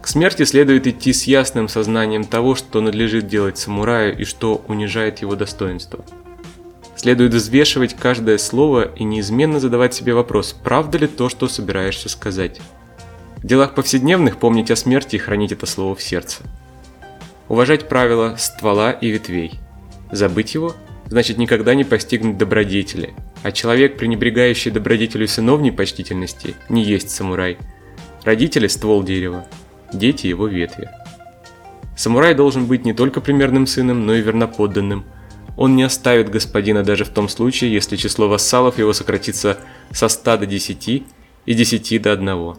К 0.00 0.08
смерти 0.08 0.44
следует 0.44 0.86
идти 0.86 1.12
с 1.12 1.24
ясным 1.24 1.68
сознанием 1.68 2.24
того, 2.24 2.54
что 2.54 2.80
надлежит 2.80 3.28
делать 3.28 3.58
самураю 3.58 4.18
и 4.18 4.24
что 4.24 4.64
унижает 4.66 5.20
его 5.20 5.36
достоинство– 5.36 6.04
Следует 7.02 7.34
взвешивать 7.34 7.96
каждое 7.96 8.38
слово 8.38 8.92
и 8.94 9.02
неизменно 9.02 9.58
задавать 9.58 9.92
себе 9.92 10.14
вопрос, 10.14 10.52
правда 10.52 10.98
ли 10.98 11.08
то, 11.08 11.28
что 11.28 11.48
собираешься 11.48 12.08
сказать. 12.08 12.60
В 13.38 13.44
делах 13.44 13.74
повседневных 13.74 14.36
помнить 14.36 14.70
о 14.70 14.76
смерти 14.76 15.16
и 15.16 15.18
хранить 15.18 15.50
это 15.50 15.66
слово 15.66 15.96
в 15.96 16.00
сердце. 16.00 16.44
Уважать 17.48 17.88
правила 17.88 18.36
ствола 18.38 18.92
и 18.92 19.08
ветвей. 19.08 19.58
Забыть 20.12 20.54
его 20.54 20.76
значит 21.06 21.38
никогда 21.38 21.74
не 21.74 21.82
постигнуть 21.82 22.38
добродетели, 22.38 23.14
а 23.42 23.50
человек, 23.50 23.96
пренебрегающий 23.96 24.70
добродетелю 24.70 25.26
сыновней 25.26 25.72
почтительности, 25.72 26.54
не 26.68 26.84
есть 26.84 27.10
самурай. 27.10 27.58
Родители– 28.22 28.66
ствол 28.68 29.02
дерева, 29.02 29.44
дети– 29.92 30.26
его 30.28 30.46
ветви. 30.46 30.88
Самурай 31.96 32.34
должен 32.34 32.66
быть 32.66 32.84
не 32.84 32.92
только 32.92 33.20
примерным 33.20 33.66
сыном, 33.66 34.06
но 34.06 34.14
и 34.14 34.22
верноподданным. 34.22 35.04
Он 35.56 35.76
не 35.76 35.82
оставит 35.82 36.30
господина 36.30 36.82
даже 36.82 37.04
в 37.04 37.10
том 37.10 37.28
случае, 37.28 37.72
если 37.72 37.96
число 37.96 38.28
вассалов 38.28 38.78
его 38.78 38.92
сократится 38.92 39.58
со 39.90 40.08
100 40.08 40.38
до 40.38 40.46
10 40.46 40.88
и 41.46 41.54
10 41.54 42.02
до 42.02 42.12
1. 42.12 42.56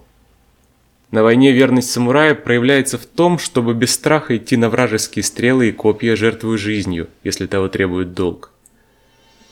На 1.11 1.21
войне 1.21 1.51
верность 1.51 1.91
самурая 1.91 2.33
проявляется 2.33 2.97
в 2.97 3.05
том, 3.05 3.37
чтобы 3.37 3.73
без 3.73 3.93
страха 3.93 4.35
идти 4.35 4.57
на 4.57 4.69
вражеские 4.69 5.21
стрелы 5.21 5.69
и 5.69 5.71
копья, 5.71 6.15
жертвуя 6.15 6.57
жизнью, 6.57 7.07
если 7.23 7.45
того 7.45 7.67
требует 7.67 8.13
долг. 8.13 8.51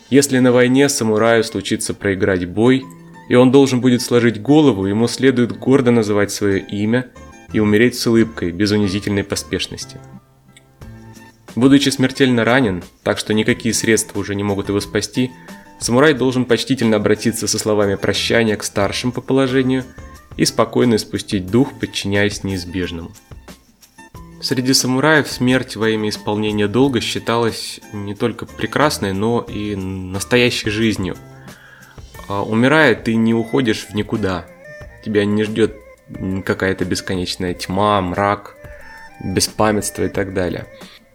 Если 0.10 0.40
на 0.40 0.52
войне 0.52 0.90
самураю 0.90 1.44
случится 1.44 1.94
проиграть 1.94 2.46
бой, 2.46 2.84
и 3.30 3.36
он 3.36 3.52
должен 3.52 3.80
будет 3.80 4.02
сложить 4.02 4.42
голову, 4.42 4.88
ему 4.88 5.08
следует 5.08 5.58
гордо 5.58 5.92
называть 5.92 6.32
свое 6.32 6.60
имя 6.60 7.08
и 7.54 7.60
умереть 7.60 7.96
с 7.96 8.08
улыбкой, 8.08 8.52
без 8.52 8.72
унизительной 8.72 9.24
поспешности. 9.24 10.00
Будучи 11.62 11.89
смертельно 11.89 12.44
ранен, 12.44 12.84
так 13.03 13.20
что 13.20 13.36
никакие 13.36 13.75
средства 13.75 14.18
уже 14.18 14.34
не 14.34 14.41
могут 14.41 14.70
его 14.70 14.80
спасти, 14.80 15.30
самурай 15.80 16.15
должен 16.15 16.46
почтительно 16.46 16.98
обратиться 16.98 17.48
со 17.48 17.60
словами 17.60 17.94
прощания 17.94 18.56
к 18.56 18.63
старшим 18.63 19.12
по 19.12 19.22
положению 19.22 19.84
и 20.38 20.46
спокойно 20.46 20.98
спустить 20.98 21.46
дух, 21.46 21.80
подчиняясь 21.80 22.44
неизбежному. 22.44 23.12
Среди 24.41 24.74
самураев 24.74 25.27
смерть 25.27 25.75
во 25.75 25.88
имя 25.91 26.10
исполнения 26.10 26.68
долга 26.68 27.00
считалась 27.00 27.80
не 27.94 28.15
только 28.15 28.48
прекрасной, 28.48 29.13
но 29.13 29.41
и 29.41 29.75
настоящей 29.75 30.72
жизнью. 30.72 31.15
А 32.27 32.41
умирая, 32.41 32.96
ты 32.96 33.13
не 33.13 33.36
уходишь 33.36 33.86
в 33.86 33.94
никуда. 33.94 34.48
Тебя 35.06 35.25
не 35.25 35.44
ждет 35.44 35.75
какая-то 36.44 36.86
бесконечная 36.86 37.53
тьма, 37.53 38.01
мрак, 38.01 38.56
беспамятство 39.24 40.06
и 40.06 40.10
так 40.10 40.34
далее. 40.34 40.65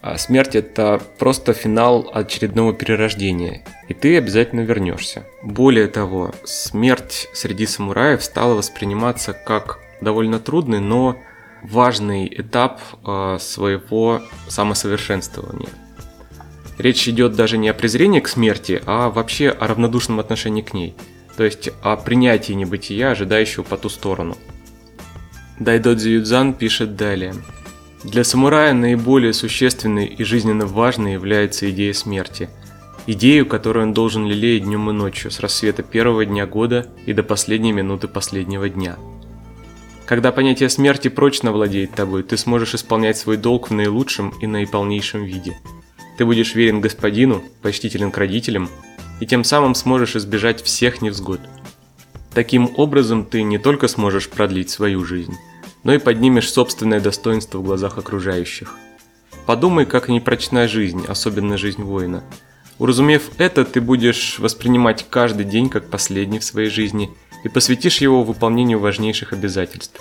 А 0.07 0.19
смерть 0.19 0.55
это 0.55 1.03
просто 1.19 1.53
финал 1.53 2.09
очередного 2.15 2.73
перерождения, 2.73 3.65
и 3.89 3.93
ты 3.93 4.17
обязательно 4.17 4.61
вернешься. 4.61 5.25
Более 5.43 5.89
того, 5.89 6.33
смерть 6.45 7.29
среди 7.33 7.67
самураев 7.67 8.23
стала 8.23 8.55
восприниматься 8.55 9.33
как 9.33 9.81
довольно 10.01 10.39
трудный, 10.39 10.79
но 10.79 11.17
важный 11.65 12.33
этап 12.33 12.81
э, 13.05 13.39
своего 13.41 14.23
самосовершенствования. 14.47 15.71
Речь 16.79 17.09
идет 17.09 17.35
даже 17.35 17.59
не 17.59 17.69
о 17.69 17.75
презрении 17.75 18.21
к 18.21 18.29
смерти, 18.29 18.81
а 18.87 19.11
вообще 19.11 19.49
о 19.49 19.67
равнодушном 19.67 20.21
отношении 20.21 20.63
к 20.63 20.73
ней, 20.73 20.95
то 21.37 21.43
есть 21.43 21.71
о 21.83 21.97
принятии 21.97 22.53
небытия, 22.53 23.11
ожидающего 23.11 23.65
по 23.65 23.77
ту 23.77 23.89
сторону– 23.89 24.37
Дайдодзи 25.59 26.11
Юдзан 26.11 26.53
пишет 26.53 26.97
далее. 26.97 27.35
Для 28.07 28.23
самурая 28.23 28.73
наиболее 28.73 29.33
существенной 29.33 30.07
и 30.07 30.23
жизненно 30.23 30.65
важной 30.65 31.15
является 31.15 31.69
идея 31.73 31.93
смерти. 31.93 32.49
Идею, 33.09 33.47
которую 33.47 33.87
он 33.87 33.95
должен 33.95 34.25
лелеять 34.25 34.63
днем 34.63 34.89
и 34.91 34.93
ночью, 34.93 35.33
с 35.33 35.41
рассвета 35.41 35.83
первого 35.83 36.25
дня 36.25 36.47
года 36.47 36.87
и 37.05 37.13
до 37.13 37.25
последней 37.25 37.73
минуты 37.73 38.07
последнего 38.07 38.69
дня. 38.69 38.97
Когда 40.07 40.31
понятие 40.31 40.69
смерти 40.69 41.09
прочно 41.09 41.51
владеет 41.51 41.95
тобой, 41.95 42.23
ты 42.23 42.37
сможешь 42.37 42.77
исполнять 42.77 43.17
свой 43.17 43.39
долг 43.39 43.71
в 43.71 43.73
наилучшем 43.73 44.33
и 44.41 44.47
наиполнейшем 44.47 45.25
виде. 45.25 45.59
Ты 46.17 46.25
будешь 46.25 46.55
верен 46.55 46.81
господину, 46.81 47.43
почтителен 47.61 48.13
к 48.13 48.19
родителям, 48.19 48.69
и 49.19 49.27
тем 49.27 49.43
самым 49.43 49.75
сможешь 49.75 50.15
избежать 50.15 50.63
всех 50.63 51.03
невзгод– 51.03 51.41
Таким 52.37 52.71
образом, 52.77 53.25
ты 53.25 53.43
не 53.43 53.57
только 53.57 53.89
сможешь 53.89 54.29
продлить 54.29 54.69
свою 54.69 55.07
жизнь, 55.07 55.33
но 55.87 55.95
и 55.95 55.99
поднимешь 55.99 56.53
собственное 56.53 56.99
достоинство 56.99 57.59
в 57.59 57.63
глазах 57.63 57.97
окружающих. 57.97 58.75
Подумай, 59.47 59.87
как 59.87 60.09
непрочна 60.09 60.67
жизнь, 60.67 61.05
особенно 61.07 61.57
жизнь 61.57 61.85
воина. 61.85 62.25
Уразумев 62.81 63.31
это, 63.39 63.65
ты 63.65 63.81
будешь 63.81 64.41
воспринимать 64.41 65.07
каждый 65.09 65.45
день 65.45 65.69
как 65.69 65.89
последний 65.89 66.41
в 66.41 66.45
своей 66.45 66.71
жизни 66.71 67.09
и 67.45 67.49
посвятишь 67.49 68.01
его 68.01 68.25
выполнению 68.25 68.81
важнейших 68.81 69.33
обязательств. 69.33 70.01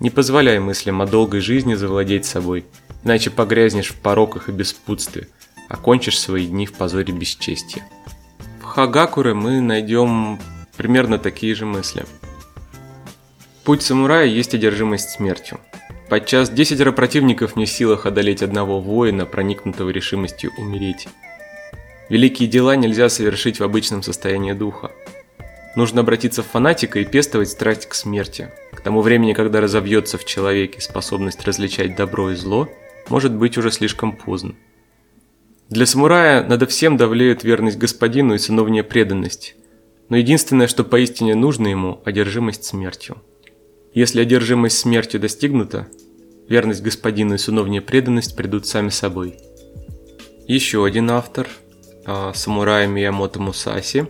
Не 0.00 0.08
позволяй 0.08 0.60
мыслям 0.60 1.02
о 1.02 1.06
долгой 1.06 1.40
жизни 1.40 1.74
завладеть 1.74 2.24
собой, 2.24 2.64
иначе 3.04 3.28
погрязнешь 3.28 3.90
в 3.90 4.00
пороках 4.00 4.48
и 4.48 4.52
беспутстве, 4.52 5.28
окончишь 5.68 6.18
свои 6.18 6.46
дни 6.46 6.64
в 6.64 6.72
позоре 6.72 7.12
бесчестия. 7.12 7.86
В 8.62 8.64
Хагакуре 8.64 9.34
мы 9.34 9.60
найдем 9.60 10.40
примерно 10.78 11.18
такие 11.18 11.54
же 11.54 11.66
мысли. 11.66 12.06
Путь 13.68 13.82
самурая 13.82 14.24
есть 14.24 14.54
одержимость 14.54 15.10
смертью. 15.10 15.60
Подчас 16.08 16.48
десятеро 16.48 16.90
противников 16.90 17.54
не 17.54 17.66
в 17.66 17.68
силах 17.68 18.06
одолеть 18.06 18.42
одного 18.42 18.80
воина, 18.80 19.26
проникнутого 19.26 19.90
решимостью 19.90 20.52
умереть. 20.56 21.06
Великие 22.08 22.48
дела 22.48 22.76
нельзя 22.76 23.10
совершить 23.10 23.60
в 23.60 23.64
обычном 23.64 24.02
состоянии 24.02 24.54
духа. 24.54 24.90
Нужно 25.76 26.00
обратиться 26.00 26.42
в 26.42 26.46
фанатика 26.46 26.98
и 26.98 27.04
пестовать 27.04 27.50
страсть 27.50 27.84
к 27.84 27.92
смерти. 27.92 28.50
К 28.72 28.80
тому 28.80 29.02
времени, 29.02 29.34
когда 29.34 29.60
разовьется 29.60 30.16
в 30.16 30.24
человеке 30.24 30.80
способность 30.80 31.44
различать 31.44 31.94
добро 31.94 32.30
и 32.30 32.36
зло, 32.36 32.70
может 33.10 33.34
быть 33.34 33.58
уже 33.58 33.70
слишком 33.70 34.16
поздно. 34.16 34.54
Для 35.68 35.84
самурая 35.84 36.42
надо 36.42 36.66
всем 36.66 36.96
давлеет 36.96 37.44
верность 37.44 37.76
господину 37.76 38.32
и 38.32 38.38
сыновняя 38.38 38.82
преданность, 38.82 39.56
но 40.08 40.16
единственное, 40.16 40.68
что 40.68 40.84
поистине 40.84 41.34
нужно 41.34 41.66
ему– 41.66 42.00
одержимость 42.06 42.64
смертью. 42.64 43.20
Если 43.98 44.20
одержимость 44.20 44.78
смертью 44.78 45.18
достигнута, 45.18 45.88
верность 46.48 46.82
господину 46.82 47.34
и 47.34 47.38
сыновняя 47.38 47.82
преданность 47.82 48.36
придут 48.36 48.64
сами 48.64 48.90
собой. 48.90 49.40
Еще 50.46 50.84
один 50.84 51.10
автор, 51.10 51.48
а, 52.04 52.32
самурай 52.32 52.86
Миямото 52.86 53.40
Мусаси, 53.40 54.06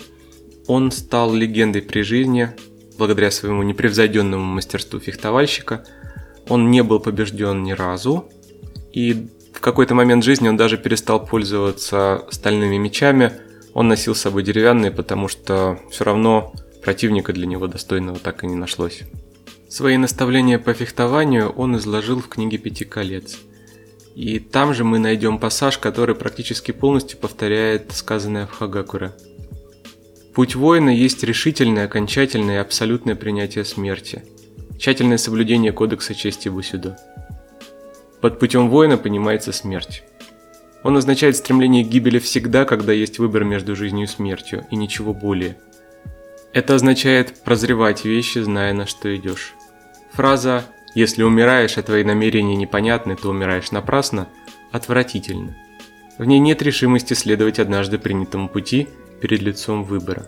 он 0.66 0.90
стал 0.90 1.33
легендой 1.33 1.80
при 1.80 2.02
жизни 2.02 2.50
благодаря 2.99 3.30
своему 3.30 3.62
непревзойденному 3.62 4.45
мастерству 4.45 5.00
фехтовальщика. 5.00 5.87
Он 6.50 6.71
не 6.71 6.83
был 6.83 7.00
побежден 7.00 7.62
ни 7.62 7.73
разу, 7.73 8.28
и 8.92 9.26
в 9.54 9.61
какой-то 9.61 9.95
момент 9.95 10.23
жизни 10.23 10.50
он 10.50 10.59
даже 10.59 10.76
перестал 10.76 11.25
пользоваться 11.25 12.26
стальными 12.30 12.76
мечами– 12.76 13.33
он 13.75 13.87
носил 13.87 14.16
с 14.16 14.21
собой 14.23 14.42
деревянные, 14.42 14.90
потому 14.90 15.28
что 15.28 15.78
все 15.90 16.02
равно 16.02 16.52
противника 16.83 17.33
для 17.33 17.47
него 17.47 17.68
достойного 17.68 18.18
так 18.18 18.42
и 18.42 18.49
не 18.49 18.57
нашлось. 18.57 19.02
Свои 19.68 19.98
наставления 19.98 20.58
по 20.58 20.72
фехтованию 20.72 21.50
он 21.50 21.76
изложил 21.76 22.20
в 22.20 22.28
книге 22.28 22.56
«Пяти 22.56 22.84
колец». 22.84 23.38
И 24.14 24.40
там 24.40 24.75
же 24.75 24.82
мы 24.82 24.98
найдем 24.98 25.38
пассаж, 25.38 25.78
который 25.78 26.14
практически 26.14 26.72
полностью 26.72 27.18
повторяет 27.18 27.92
сказанное 27.92 28.46
в 28.46 28.52
Хагакуре. 28.52 29.12
Путь 30.34 30.54
воина 30.54 30.88
есть 30.90 31.22
решительное, 31.22 31.84
окончательное 31.84 32.56
и 32.56 32.60
абсолютное 32.60 33.14
принятие 33.14 33.64
смерти, 33.64 34.25
тщательное 34.78 35.18
соблюдение 35.18 35.72
кодекса 35.72 36.14
чести 36.14 36.48
Бусюдо. 36.48 36.98
Под 38.20 38.40
путем 38.40 38.70
воина 38.70 38.96
понимается 38.96 39.52
смерть. 39.52 40.02
Он 40.82 40.96
означает 40.96 41.37
стремление 41.37 41.84
к 41.84 41.88
гибели 41.88 42.18
всегда, 42.18 42.64
когда 42.64 42.92
есть 42.92 43.18
выбор 43.18 43.44
между 43.44 43.76
жизнью 43.76 44.06
и 44.06 44.10
смертью, 44.10 44.66
и 44.70 44.76
ничего 44.76 45.12
более. 45.12 45.56
Это 46.52 46.75
означает 46.75 47.42
прозревать 47.44 48.04
вещи, 48.04 48.38
зная 48.38 48.72
на 48.72 48.87
что 48.87 49.14
идешь. 49.14 49.54
Фраза 50.12 50.65
«Если 50.95 51.23
умираешь, 51.23 51.79
а 51.79 51.83
твои 51.83 52.05
намерения 52.05 52.57
непонятны, 52.57 53.17
то 53.17 53.31
умираешь 53.31 53.71
напрасно» 53.71 54.29
отвратительна. 54.73 55.57
В 56.19 56.25
ней 56.25 56.38
нет 56.38 56.62
решимости 56.62 57.15
следовать 57.15 57.59
однажды 57.59 57.99
принятому 57.99 58.49
пути 58.49 58.88
перед 59.21 59.41
лицом 59.41 59.85
выбора. 59.85 60.27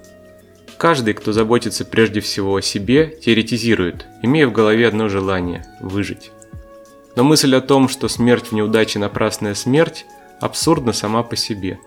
Каждый, 0.78 1.14
кто 1.14 1.32
заботится 1.32 1.84
прежде 1.84 2.20
всего 2.20 2.56
о 2.56 2.62
себе, 2.62 3.18
теоретизирует, 3.22 4.06
имея 4.22 4.46
в 4.46 4.52
голове 4.52 4.88
одно 4.88 5.08
желание– 5.08 5.66
выжить. 5.80 6.30
Но 7.16 7.24
мысль 7.24 7.54
о 7.54 7.60
том, 7.60 7.88
что 7.88 8.08
смерть 8.08 8.46
в 8.46 8.52
неудаче– 8.52 8.98
напрасная 9.00 9.54
смерть– 9.54 10.06
абсурдна 10.40 10.92
сама 10.92 11.22
по 11.22 11.36
себе. 11.36 11.78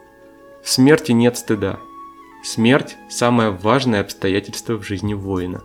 В 0.64 0.70
смерти 0.70 1.12
нет 1.12 1.38
стыда. 1.38 1.80
Смерть– 2.44 2.98
самое 3.10 3.50
важное 3.50 4.02
обстоятельство 4.02 4.76
в 4.76 4.84
жизни 4.84 5.14
воина. 5.14 5.64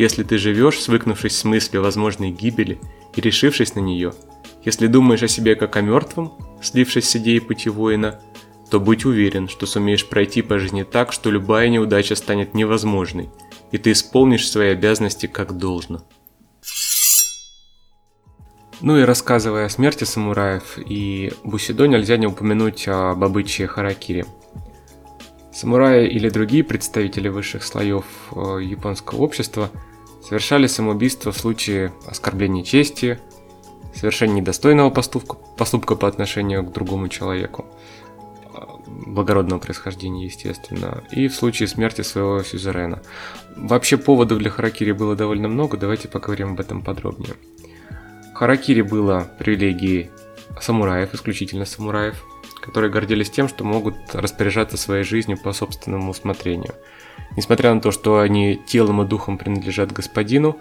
Если 0.00 0.22
ты 0.22 0.38
живешь, 0.38 0.80
свыкнувшись 0.80 1.36
с 1.36 1.44
мыслью 1.44 1.82
возможной 1.82 2.30
гибели 2.30 2.80
и 3.14 3.20
решившись 3.20 3.74
на 3.74 3.80
нее, 3.80 4.14
если 4.64 4.86
думаешь 4.86 5.22
о 5.22 5.28
себе 5.28 5.56
как 5.56 5.76
о 5.76 5.82
мертвом, 5.82 6.32
слившись 6.62 7.06
с 7.06 7.16
идеей 7.16 7.40
пути 7.40 7.68
воина, 7.68 8.18
то 8.70 8.80
будь 8.80 9.04
уверен, 9.04 9.46
что 9.46 9.66
сумеешь 9.66 10.08
пройти 10.08 10.40
по 10.40 10.58
жизни 10.58 10.84
так, 10.84 11.12
что 11.12 11.30
любая 11.30 11.68
неудача 11.68 12.14
станет 12.14 12.54
невозможной, 12.54 13.28
и 13.72 13.76
ты 13.76 13.92
исполнишь 13.92 14.50
свои 14.50 14.68
обязанности 14.68 15.26
как 15.26 15.58
должно. 15.58 16.02
Ну 18.80 18.96
и 18.96 19.02
рассказывая 19.02 19.66
о 19.66 19.68
смерти 19.68 20.04
самураев 20.04 20.78
и 20.78 21.30
Бусидо, 21.44 21.84
нельзя 21.84 22.16
не 22.16 22.26
упомянуть 22.26 22.88
об 22.88 23.22
обычае 23.22 23.68
харакири. 23.68 24.24
Самураи 25.52 26.08
или 26.08 26.30
другие 26.30 26.64
представители 26.64 27.28
высших 27.28 27.62
слоев 27.64 28.06
э, 28.34 28.60
японского 28.62 29.18
общества 29.18 29.70
совершали 30.30 30.68
самоубийство 30.68 31.32
в 31.32 31.38
случае 31.38 31.92
оскорбления 32.06 32.62
чести, 32.62 33.18
совершения 33.92 34.36
недостойного 34.36 34.90
поступка, 34.90 35.34
поступка 35.58 35.96
по 35.96 36.06
отношению 36.06 36.62
к 36.62 36.72
другому 36.72 37.08
человеку, 37.08 37.66
э, 38.54 38.60
благородного 38.86 39.58
происхождения, 39.58 40.26
естественно, 40.26 41.02
и 41.10 41.26
в 41.26 41.34
случае 41.34 41.66
смерти 41.66 42.02
своего 42.02 42.44
сюзерена. 42.44 43.02
Вообще 43.56 43.96
поводов 43.96 44.38
для 44.38 44.50
харакири 44.50 44.92
было 44.92 45.16
довольно 45.16 45.48
много, 45.48 45.76
давайте 45.76 46.06
поговорим 46.06 46.52
об 46.52 46.60
этом 46.60 46.82
подробнее. 46.82 47.34
Харакири 48.32 48.82
было 48.82 49.28
привилегией 49.36 50.10
самураев, 50.60 51.12
исключительно 51.12 51.64
самураев, 51.64 52.24
которые 52.62 52.92
гордились 52.92 53.30
тем, 53.30 53.48
что 53.48 53.64
могут 53.64 53.96
распоряжаться 54.12 54.76
своей 54.76 55.02
жизнью 55.02 55.38
по 55.42 55.52
собственному 55.52 56.12
усмотрению. 56.12 56.74
Несмотря 57.36 57.74
на 57.74 57.80
то, 57.80 57.90
что 57.90 58.18
они 58.18 58.56
телом 58.66 59.02
и 59.02 59.06
духом 59.06 59.38
принадлежат 59.38 59.92
господину, 59.92 60.58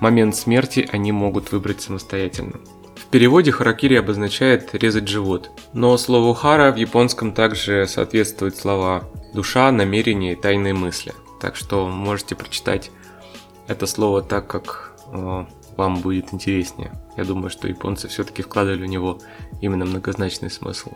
момент 0.00 0.36
смерти 0.36 0.88
они 0.92 1.12
могут 1.12 1.52
выбрать 1.52 1.80
самостоятельно. 1.80 2.60
В 2.96 3.06
переводе 3.08 3.52
харакири 3.52 3.94
обозначает 3.94 4.74
резать 4.74 5.06
живот, 5.06 5.50
но 5.72 5.96
слову 5.96 6.34
хара 6.34 6.72
в 6.72 6.76
японском 6.76 7.32
также 7.32 7.86
соответствуют 7.86 8.56
слова 8.56 9.04
душа, 9.32 9.70
намерение 9.70 10.32
и 10.32 10.36
тайные 10.36 10.74
мысли. 10.74 11.12
Так 11.40 11.56
что 11.56 11.86
можете 11.88 12.34
прочитать 12.34 12.90
это 13.68 13.86
слово 13.86 14.22
так, 14.22 14.46
как 14.46 14.92
э, 15.12 15.44
вам 15.76 16.00
будет 16.00 16.32
интереснее. 16.32 16.92
Я 17.16 17.24
думаю, 17.24 17.50
что 17.50 17.68
японцы 17.68 18.08
все-таки 18.08 18.42
вкладывали 18.42 18.82
в 18.82 18.88
него 18.88 19.20
именно 19.60 19.84
многозначный 19.84 20.50
смысл. 20.50 20.92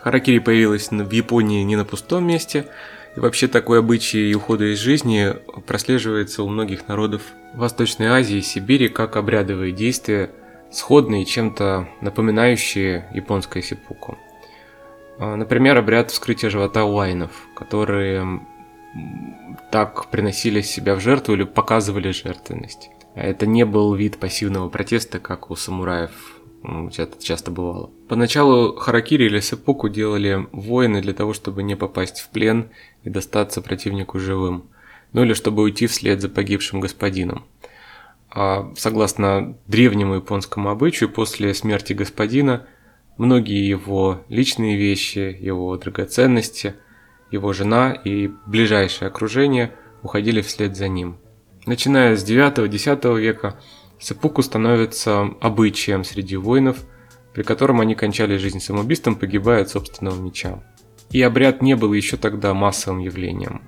Харакири 0.00 0.38
появилась 0.38 0.90
в 0.90 1.10
Японии 1.10 1.62
не 1.62 1.76
на 1.76 1.84
пустом 1.84 2.24
месте, 2.26 2.68
и 3.16 3.20
вообще 3.20 3.48
такой 3.48 3.80
обычай 3.80 4.34
ухода 4.34 4.72
из 4.72 4.78
жизни 4.78 5.34
прослеживается 5.66 6.42
у 6.42 6.48
многих 6.48 6.88
народов 6.88 7.22
Восточной 7.54 8.06
Азии 8.06 8.38
и 8.38 8.42
Сибири 8.42 8.88
как 8.88 9.16
обрядовые 9.16 9.72
действия, 9.72 10.30
сходные 10.70 11.24
чем-то 11.24 11.88
напоминающие 12.00 13.08
японское 13.12 13.62
сипуку. 13.62 14.18
А, 15.18 15.36
например, 15.36 15.76
обряд 15.78 16.10
вскрытия 16.10 16.50
живота 16.50 16.84
уайнов, 16.84 17.30
которые 17.56 18.40
так 19.70 20.06
приносили 20.10 20.60
себя 20.60 20.94
в 20.94 21.00
жертву 21.00 21.34
или 21.34 21.44
показывали 21.44 22.10
жертвенность. 22.10 22.90
Это 23.14 23.46
не 23.46 23.64
был 23.64 23.94
вид 23.94 24.18
пассивного 24.18 24.68
протеста, 24.68 25.18
как 25.18 25.50
у 25.50 25.56
самураев 25.56 26.37
это 26.62 27.22
часто 27.22 27.50
бывало. 27.50 27.90
Поначалу 28.08 28.76
харакири 28.76 29.24
или 29.24 29.40
сепуку 29.40 29.88
делали 29.88 30.46
воины 30.52 31.00
для 31.00 31.12
того, 31.12 31.32
чтобы 31.32 31.62
не 31.62 31.76
попасть 31.76 32.20
в 32.20 32.28
плен 32.30 32.70
и 33.04 33.10
достаться 33.10 33.62
противнику 33.62 34.18
живым, 34.18 34.68
ну 35.12 35.22
или 35.22 35.34
чтобы 35.34 35.62
уйти 35.62 35.86
вслед 35.86 36.20
за 36.20 36.28
погибшим 36.28 36.80
господином. 36.80 37.44
А 38.30 38.72
согласно 38.76 39.56
древнему 39.66 40.16
японскому 40.16 40.70
обычаю, 40.70 41.08
после 41.08 41.54
смерти 41.54 41.92
господина 41.92 42.66
многие 43.16 43.66
его 43.66 44.22
личные 44.28 44.76
вещи, 44.76 45.36
его 45.40 45.76
драгоценности, 45.76 46.74
его 47.30 47.52
жена 47.52 47.92
и 47.92 48.30
ближайшее 48.46 49.08
окружение 49.08 49.72
уходили 50.02 50.40
вслед 50.40 50.76
за 50.76 50.88
ним– 50.88 51.18
Начиная 51.68 52.16
с 52.16 52.24
9-10 52.24 53.20
века, 53.20 53.60
сепуку 53.98 54.42
становится 54.42 55.30
обычаем 55.40 56.04
среди 56.04 56.36
воинов, 56.36 56.78
при 57.32 57.42
котором 57.42 57.80
они 57.80 57.94
кончали 57.94 58.36
жизнь 58.36 58.60
самоубийством, 58.60 59.16
погибая 59.16 59.62
от 59.62 59.70
собственного 59.70 60.20
меча. 60.20 60.62
И 61.10 61.22
обряд 61.22 61.62
не 61.62 61.74
был 61.76 61.92
еще 61.92 62.16
тогда 62.16 62.54
массовым 62.54 62.98
явлением. 63.00 63.62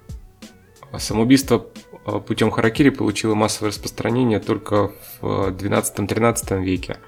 Самоубийство 0.99 1.67
а, 2.05 2.19
путем 2.19 2.51
харакири 2.51 2.91
получило 2.91 3.35
массовое 3.35 3.71
распространение 3.71 4.41
только 4.41 4.93
в 5.21 5.51
12-13 5.51 6.63
веке. 6.63 6.99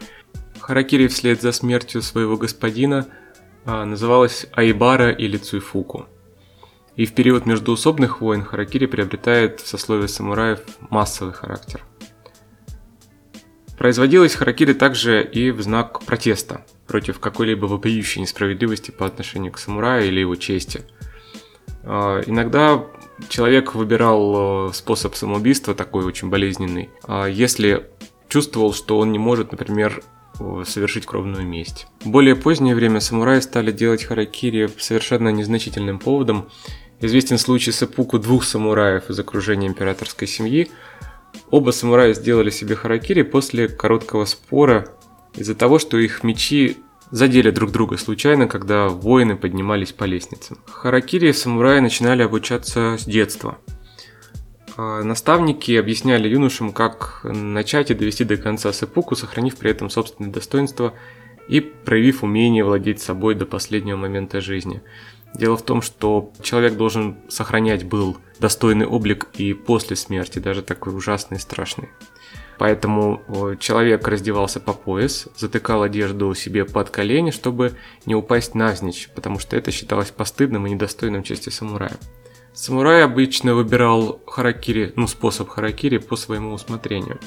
Харакири 0.61 1.09
вслед 1.09 1.43
за 1.43 1.53
смертью 1.53 2.03
своего 2.03 2.37
господина 2.37 3.09
а, 3.65 3.85
называлась 3.85 4.47
Айбара 4.53 5.11
или 5.11 5.37
Цуйфуку. 5.37 6.07
И 6.95 7.07
в 7.07 7.15
период 7.15 7.47
междуусобных 7.47 8.21
войн 8.21 8.45
харакири 8.45 8.87
приобретает 8.87 9.61
в 9.61 9.67
сословии 9.67 10.07
самураев 10.07 10.61
массовый 10.91 11.33
характер. 11.33 11.83
Производилась 13.83 14.37
харакири 14.37 14.75
также 14.75 15.25
и 15.25 15.51
в 15.51 15.61
знак 15.61 16.05
протеста 16.05 16.65
против 16.87 17.19
какой-либо 17.19 17.67
вопиющей 17.67 18.21
несправедливости 18.21 18.93
по 18.93 19.07
отношению 19.07 19.51
к 19.51 19.59
самураю 19.59 20.07
или 20.07 20.21
его 20.21 20.37
чести. 20.37 20.83
А, 21.83 22.21
иногда 22.25 22.85
человек 23.29 23.75
выбирал 23.75 24.69
э, 24.69 24.73
способ 24.73 25.17
самоубийства, 25.17 25.75
такой 25.75 26.05
очень 26.05 26.31
болезненный, 26.31 26.91
а 27.03 27.27
если 27.27 27.91
чувствовал, 28.29 28.73
что 28.73 29.01
он 29.01 29.11
не 29.11 29.19
может, 29.19 29.51
например, 29.51 30.01
совершить 30.65 31.05
кровную 31.05 31.45
месть. 31.45 31.89
В 32.05 32.09
более 32.09 32.37
позднее 32.37 32.77
время 32.77 33.01
самураи 33.01 33.41
стали 33.41 33.73
делать 33.73 34.05
харакири 34.05 34.71
совершенно 34.79 35.31
незначительным 35.31 35.99
поводом, 35.99 36.49
Известен 37.03 37.37
случай 37.37 37.73
сапуку 37.73 38.21
двух 38.21 38.45
самураев 38.45 39.11
из 39.11 39.19
окружения 39.19 39.67
императорской 39.67 40.29
семьи. 40.29 40.71
Оба 41.51 41.71
самурая 41.71 42.15
сделали 42.15 42.51
себе 42.51 42.75
харакири 42.75 43.23
после 43.23 43.69
короткого 43.69 44.25
спора 44.25 44.89
из-за 45.35 45.55
того, 45.55 45.79
что 45.79 45.99
их 45.99 46.25
мечи 46.25 46.79
задели 47.11 47.51
друг 47.51 47.71
друга 47.71 47.99
случайно, 47.99 48.49
когда 48.49 48.89
воины 48.89 49.37
поднимались 49.37 49.93
по 49.93 50.05
лестницам. 50.05 50.59
Харакири 50.67 51.33
самураи 51.33 51.81
начинали 51.81 52.23
обучаться 52.23 52.97
с 52.99 53.05
детства. 53.05 53.59
А 54.77 55.03
наставники 55.03 55.73
объясняли 55.73 56.29
юношам, 56.29 56.73
как 56.73 57.21
начать 57.25 57.91
и 57.91 57.95
довести 57.95 58.25
до 58.25 58.39
конца 58.39 58.73
сапуку, 58.73 59.15
сохранив 59.15 59.57
при 59.57 59.71
этом 59.71 59.91
собственное 59.91 60.33
достоинство 60.33 60.95
и 61.49 61.61
проявив 61.61 62.25
умение 62.25 62.65
владеть 62.65 63.01
собой 63.01 63.35
до 63.35 63.45
последнего 63.45 63.97
момента 63.97 64.41
жизни. 64.41 64.83
Дело 65.35 65.57
в 65.57 65.63
том, 65.63 65.83
что 65.83 66.31
человек 66.43 66.77
должен 66.77 67.17
сохранять 67.29 67.85
был 67.85 68.19
достойный 68.39 68.87
облик 68.87 69.29
и 69.35 69.55
после 69.55 69.97
смерти, 69.97 70.39
даже 70.39 70.63
такой 70.63 70.95
ужасный 70.95 71.39
и 71.39 71.41
страшный. 71.41 71.89
Поэтому 72.59 73.23
человек 73.59 74.07
раздевался 74.07 74.61
по 74.61 74.73
пояс, 74.73 75.27
затыкал 75.37 75.83
одежду 75.83 76.33
себе 76.35 76.65
под 76.65 76.91
колени, 76.91 77.31
чтобы 77.31 77.73
не 78.07 78.15
упасть 78.15 78.55
навзничь, 78.55 79.09
потому 79.15 79.39
что 79.39 79.57
это 79.57 79.71
считалось 79.71 80.11
постыдным 80.11 80.67
и 80.67 80.71
недостойным 80.71 81.23
чести 81.23 81.49
самурая. 81.49 81.97
Самурай 82.53 83.03
обычно 83.03 83.55
выбирал 83.55 84.21
харакири, 84.27 84.93
ну, 84.97 85.07
способ 85.09 85.49
харакири 85.49 85.97
по 85.97 86.17
своему 86.17 86.53
усмотрению. 86.53 87.19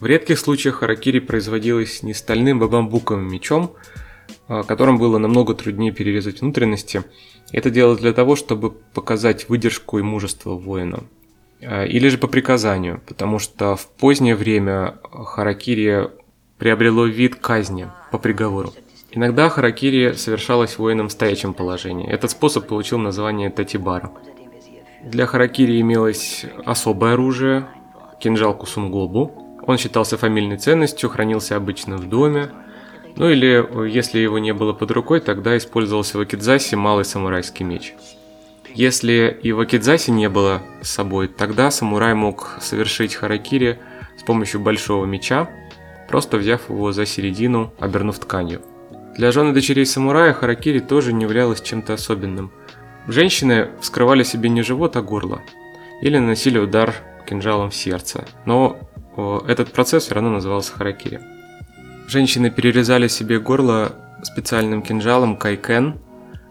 В 0.00 0.06
редких 0.06 0.38
случаях 0.38 0.76
харакири 0.76 1.18
производилось 1.18 2.02
не 2.02 2.14
стальным, 2.14 2.62
а 2.62 2.68
бамбуковым 2.68 3.30
мечом, 3.30 3.74
которым 4.66 4.98
было 4.98 5.18
намного 5.18 5.54
труднее 5.54 5.92
перерезать 5.92 6.40
внутренности. 6.40 7.04
Это 7.52 7.70
делалось 7.70 8.00
для 8.00 8.12
того, 8.12 8.34
чтобы 8.36 8.70
показать 8.70 9.48
выдержку 9.48 9.98
и 9.98 10.02
мужество 10.02 10.54
воина. 10.54 11.04
А, 11.62 11.84
или 11.84 12.08
же 12.08 12.18
по 12.18 12.26
приказанию, 12.26 13.00
потому 13.06 13.38
что 13.38 13.76
в 13.76 13.86
позднее 13.86 14.34
время 14.34 14.98
харакири 15.12 16.10
приобрело 16.58 17.06
вид 17.06 17.36
казни 17.36 17.88
по 18.10 18.18
приговору. 18.18 18.72
Иногда 19.12 19.48
харакири 19.48 20.12
совершалось 20.12 20.78
воином 20.78 21.08
в 21.08 21.12
стоячем 21.12 21.52
положении. 21.54 22.08
Этот 22.08 22.30
способ 22.30 22.66
получил 22.66 22.98
название 22.98 23.50
татибара. 23.50 24.12
Для 25.04 25.26
харакири 25.26 25.80
имелось 25.80 26.44
особое 26.64 27.14
оружие, 27.14 27.66
кинжал 28.20 28.54
кусунгобу. 28.54 29.32
Он 29.66 29.78
считался 29.78 30.16
фамильной 30.16 30.58
ценностью, 30.58 31.08
хранился 31.08 31.56
обычно 31.56 31.96
в 31.96 32.08
доме, 32.08 32.50
ну 33.16 33.28
или, 33.28 33.64
э, 33.64 33.88
если 33.88 34.18
его 34.18 34.38
не 34.38 34.52
было 34.52 34.72
под 34.72 34.90
рукой, 34.90 35.20
тогда 35.20 35.56
использовался 35.56 36.18
в 36.18 36.20
Акидзасе 36.20 36.76
малый 36.76 37.04
самурайский 37.04 37.64
меч. 37.64 37.94
Если 38.74 39.38
и 39.42 39.52
в 39.52 39.60
Акидзасе 39.60 40.12
не 40.12 40.28
было 40.28 40.62
с 40.82 40.90
собой, 40.90 41.28
тогда 41.28 41.70
самурай 41.70 42.14
мог 42.14 42.56
совершить 42.60 43.14
харакири 43.14 43.78
с 44.16 44.22
помощью 44.22 44.60
большого 44.60 45.06
меча, 45.06 45.50
просто 46.08 46.36
взяв 46.36 46.68
его 46.68 46.92
за 46.92 47.06
середину, 47.06 47.72
обернув 47.78 48.18
тканью. 48.18 48.62
Для 49.16 49.32
жены 49.32 49.52
дочерей 49.52 49.86
самурая 49.86 50.32
харакири 50.32 50.78
тоже 50.78 51.12
не 51.12 51.24
являлось 51.24 51.60
чем-то 51.60 51.94
особенным. 51.94 52.52
Женщины 53.08 53.70
вскрывали 53.80 54.22
себе 54.22 54.48
не 54.48 54.62
живот, 54.62 54.96
а 54.96 55.02
горло, 55.02 55.40
или 56.00 56.18
наносили 56.18 56.58
удар 56.58 56.94
кинжалом 57.26 57.70
в 57.70 57.74
сердце, 57.74 58.24
но 58.44 58.78
этот 59.48 59.72
процесс 59.72 60.04
все 60.04 60.14
равно 60.14 60.30
назывался 60.30 60.72
харакири. 60.72 61.20
Женщины 62.10 62.50
перерезали 62.50 63.06
себе 63.06 63.38
горло 63.38 63.92
специальным 64.24 64.82
кинжалом 64.82 65.36
кайкен, 65.36 66.00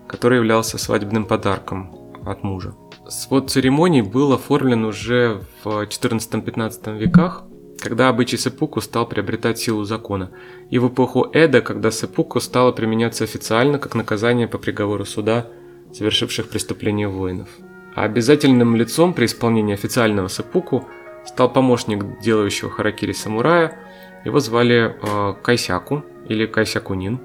который 0.08 0.38
являлся 0.38 0.78
свадебным 0.78 1.26
подарком 1.26 1.94
от 2.26 2.44
мужа. 2.44 2.76
Свод 3.10 3.52
церемоний 3.52 4.02
был 4.02 4.32
оформлен 4.32 4.86
уже 4.86 5.42
в 5.62 5.68
14-15 5.68 6.98
веках, 6.98 7.44
когда 7.78 8.08
обычай 8.08 8.38
сепуку 8.38 8.80
стал 8.80 9.06
приобретать 9.06 9.60
силу 9.60 9.84
закона, 9.84 10.32
и 10.70 10.80
в 10.80 10.88
эпоху 10.88 11.28
Эда, 11.34 11.60
когда 11.60 11.92
сепуку 11.92 12.40
стало 12.40 12.72
применяться 12.72 13.26
официально 13.26 13.80
как 13.80 13.96
наказание 13.96 14.48
по 14.48 14.60
приговору 14.60 15.04
суда, 15.04 15.48
совершивших 15.94 16.48
преступления 16.48 17.10
воинов. 17.10 17.50
А 17.96 18.04
обязательным 18.04 18.78
лицом 18.78 19.14
при 19.14 19.26
исполнении 19.26 19.74
официального 19.74 20.30
сепуку 20.30 20.88
стал 21.26 21.52
помощник 21.52 22.22
делающего 22.22 22.70
харакири 22.70 23.12
самурая, 23.12 23.78
его 24.26 24.40
звали 24.40 24.96
э, 25.02 25.34
Кайсяку 25.42 26.04
или 26.28 26.46
Кайсякунин. 26.46 27.20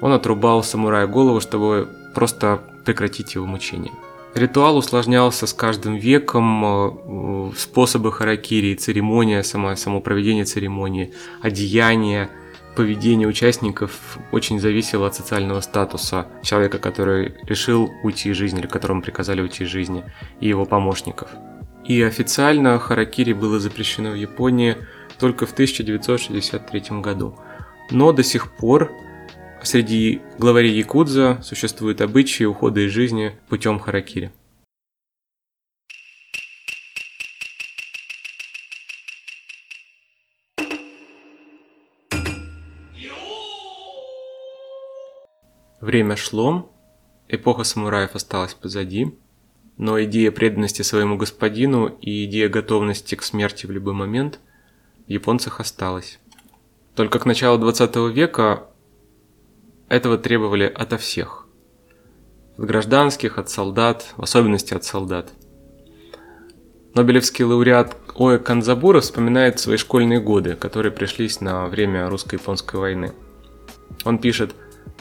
Он 0.00 0.12
отрубал 0.12 0.62
самураю 0.62 1.08
голову, 1.08 1.40
чтобы 1.40 1.88
просто 2.14 2.60
прекратить 2.84 3.34
его 3.34 3.46
мучение. 3.46 3.92
Ритуал 4.34 4.76
усложнялся 4.76 5.46
с 5.46 5.52
каждым 5.52 5.94
веком, 5.96 6.64
э, 6.64 7.52
способы 7.56 8.12
харакири, 8.12 8.74
церемония, 8.74 9.42
само, 9.42 9.76
само 9.76 10.00
проведение 10.00 10.44
церемонии, 10.44 11.12
одеяние, 11.40 12.28
поведение 12.74 13.28
участников 13.28 14.18
очень 14.32 14.58
зависело 14.58 15.06
от 15.06 15.14
социального 15.14 15.60
статуса 15.60 16.26
человека, 16.42 16.78
который 16.78 17.34
решил 17.44 17.90
уйти 18.02 18.30
из 18.30 18.36
жизни 18.36 18.60
или 18.60 18.66
которому 18.66 19.02
приказали 19.02 19.40
уйти 19.40 19.64
из 19.64 19.70
жизни, 19.70 20.04
и 20.40 20.48
его 20.48 20.64
помощников. 20.64 21.28
И 21.84 22.02
официально 22.02 22.78
харакири 22.78 23.34
было 23.34 23.60
запрещено 23.60 24.10
в 24.10 24.14
Японии 24.16 24.76
только 25.24 25.46
в 25.46 25.52
1963 25.54 27.00
году. 27.00 27.34
Но 27.90 28.12
до 28.12 28.22
сих 28.22 28.54
пор 28.58 28.92
Среди 29.62 30.20
главарей 30.36 30.76
Якудза 30.76 31.40
существуют 31.42 32.02
обычаи 32.02 32.44
ухода 32.44 32.80
из 32.86 32.92
жизни 32.92 33.34
путем 33.48 33.78
харакири. 33.78 34.30
Время 45.80 46.16
шло, 46.16 46.70
эпоха 47.28 47.64
самураев 47.64 48.14
осталась 48.14 48.52
позади, 48.52 49.14
но 49.78 50.02
идея 50.04 50.30
преданности 50.30 50.82
своему 50.82 51.16
господину 51.16 51.86
и 51.86 52.26
идея 52.26 52.50
готовности 52.50 53.14
к 53.14 53.22
смерти 53.22 53.64
в 53.64 53.70
любой 53.70 53.94
момент 53.94 54.40
японцах 55.06 55.60
осталась. 55.60 56.18
Только 56.94 57.18
к 57.18 57.26
началу 57.26 57.58
20 57.58 57.96
века 58.14 58.66
этого 59.88 60.18
требовали 60.18 60.64
ото 60.64 60.96
всех. 60.96 61.46
От 62.56 62.64
гражданских, 62.64 63.38
от 63.38 63.50
солдат, 63.50 64.14
в 64.16 64.22
особенности 64.22 64.74
от 64.74 64.84
солдат. 64.84 65.30
Нобелевский 66.94 67.44
лауреат 67.44 67.96
Оэ 68.16 68.38
Канзабура 68.38 69.00
вспоминает 69.00 69.58
свои 69.58 69.76
школьные 69.76 70.20
годы, 70.20 70.54
которые 70.54 70.92
пришлись 70.92 71.40
на 71.40 71.66
время 71.66 72.08
русско-японской 72.08 72.76
войны. 72.76 73.12
Он 74.04 74.18
пишет, 74.18 74.54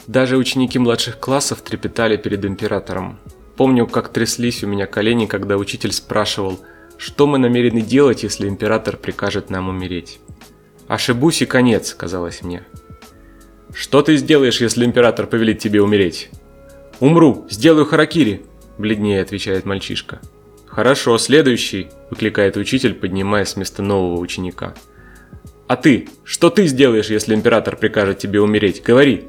«Даже 0.08 0.38
ученики 0.38 0.80
младших 0.80 1.20
классов 1.20 1.62
трепетали 1.62 2.18
перед 2.18 2.44
императором. 2.44 3.20
Помню, 3.56 3.86
как 3.86 4.10
тряслись 4.10 4.64
у 4.64 4.68
меня 4.68 4.88
колени, 4.88 5.28
когда 5.28 5.58
учитель 5.58 5.92
спрашивал, 5.92 6.60
что 7.04 7.28
мы 7.28 7.38
намерены 7.38 7.82
делать, 7.82 8.24
если 8.24 8.48
император 8.48 8.96
прикажет 8.96 9.50
нам 9.50 9.68
умереть. 9.68 10.22
Ошибусь 10.88 11.42
и 11.42 11.46
конец, 11.46 11.94
казалось 11.94 12.44
мне. 12.44 12.64
«Что 13.74 14.02
ты 14.02 14.16
сделаешь, 14.16 14.62
если 14.62 14.86
император 14.86 15.28
повелит 15.28 15.60
тебе 15.60 15.82
умереть?» 15.82 16.30
«Умру, 17.02 17.46
сделаю 17.50 17.86
харакири»,– 17.86 18.46
бледнее 18.78 19.22
отвечает 19.22 19.66
мальчишка. 19.66 20.22
«Хорошо, 20.66 21.18
следующий»,– 21.18 21.90
выкликает 22.10 22.56
учитель, 22.56 22.94
поднимаясь 22.94 23.50
с 23.50 23.58
места 23.58 23.82
нового 23.82 24.18
ученика. 24.22 24.74
«А 25.68 25.76
ты? 25.76 26.08
Что 26.24 26.50
ты 26.50 26.68
сделаешь, 26.68 27.10
если 27.10 27.36
император 27.36 27.76
прикажет 27.76 28.20
тебе 28.20 28.40
умереть? 28.40 28.82
Говори!» 28.82 29.26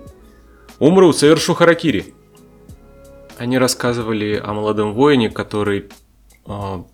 «Умру, 0.78 1.12
совершу 1.12 1.54
харакири!» 1.54 2.14
Они 3.36 3.58
рассказывали 3.58 4.40
о 4.40 4.52
молодом 4.52 4.92
воине, 4.94 5.28
который, 5.28 5.86
а, 6.46 6.84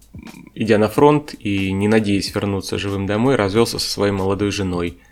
идя 0.55 0.79
на 0.79 0.89
фронт 0.89 1.35
и 1.39 1.73
не 1.73 1.89
надеясь 1.89 2.35
вернуться 2.35 2.79
живым 2.79 3.07
домой, 3.07 3.37
развелся 3.37 3.79
со 3.79 3.91
своей 3.91 4.13
молодой 4.13 4.51
женой– 4.51 4.99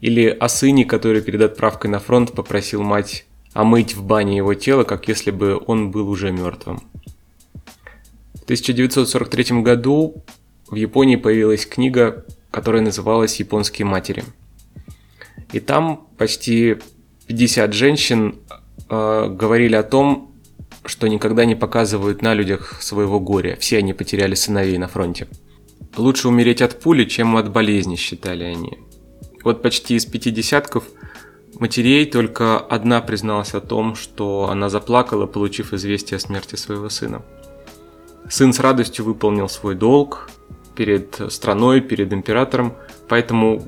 или 0.00 0.28
о 0.28 0.48
сыне, 0.48 0.84
который 0.84 1.22
перед 1.22 1.40
отправкой 1.42 1.90
на 1.90 1.98
фронт 1.98 2.32
попросил 2.32 2.82
мать 2.82 3.24
омыть 3.52 3.94
в 3.94 4.04
бане 4.04 4.36
его 4.36 4.52
тело, 4.54 4.84
как 4.84 5.08
если 5.08 5.30
бы 5.30 5.60
он 5.66 5.90
был 5.90 6.10
уже 6.10 6.30
мертвым. 6.30 6.82
В 8.34 8.42
1943 8.44 9.62
году 9.62 10.22
в 10.68 10.74
Японии 10.74 11.16
появилась 11.16 11.64
книга, 11.64 12.24
которая 12.50 12.82
называлась 12.82 13.36
«Японские 13.36 13.86
матери». 13.86 14.24
И 15.52 15.60
там 15.60 16.06
почти 16.18 16.76
50 17.28 17.72
женщин 17.72 18.36
э, 18.90 19.28
говорили 19.30 19.74
о 19.74 19.82
том, 19.82 20.32
что 20.88 21.08
никогда 21.08 21.44
не 21.44 21.54
показывают 21.54 22.22
на 22.22 22.34
людях 22.34 22.82
своего 22.82 23.20
горя. 23.20 23.56
Все 23.60 23.78
они 23.78 23.92
потеряли 23.92 24.34
сыновей 24.34 24.78
на 24.78 24.88
фронте. 24.88 25.28
Лучше 25.96 26.28
умереть 26.28 26.62
от 26.62 26.80
пули, 26.80 27.04
чем 27.04 27.36
от 27.36 27.50
болезни, 27.50 27.96
считали 27.96 28.44
они. 28.44 28.78
Вот 29.44 29.62
почти 29.62 29.94
из 29.94 30.04
пяти 30.06 30.30
десятков 30.30 30.84
матерей 31.58 32.04
только 32.06 32.58
одна 32.58 33.00
призналась 33.00 33.54
о 33.54 33.60
том, 33.60 33.94
что 33.94 34.48
она 34.50 34.68
заплакала, 34.68 35.26
получив 35.26 35.72
известие 35.72 36.16
о 36.16 36.20
смерти 36.20 36.56
своего 36.56 36.88
сына. 36.88 37.22
Сын 38.28 38.52
с 38.52 38.58
радостью 38.58 39.04
выполнил 39.04 39.48
свой 39.48 39.74
долг 39.74 40.30
перед 40.74 41.20
страной, 41.30 41.80
перед 41.80 42.12
императором, 42.12 42.74
поэтому 43.08 43.62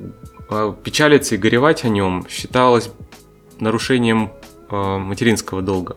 а, 0.51 0.73
печалиться 0.73 1.37
и 1.37 1.39
горевать 1.39 1.85
о 1.85 1.89
нем 1.89 2.27
считалось 2.29 2.91
нарушением 3.61 4.33
а, 4.69 4.99
материнского 4.99 5.63
долга. 5.63 5.97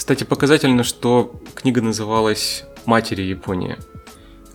Кстати, 0.00 0.24
показательно, 0.24 0.82
что 0.82 1.30
книга 1.54 1.82
называлась 1.82 2.64
«Матери 2.86 3.20
Японии», 3.20 3.76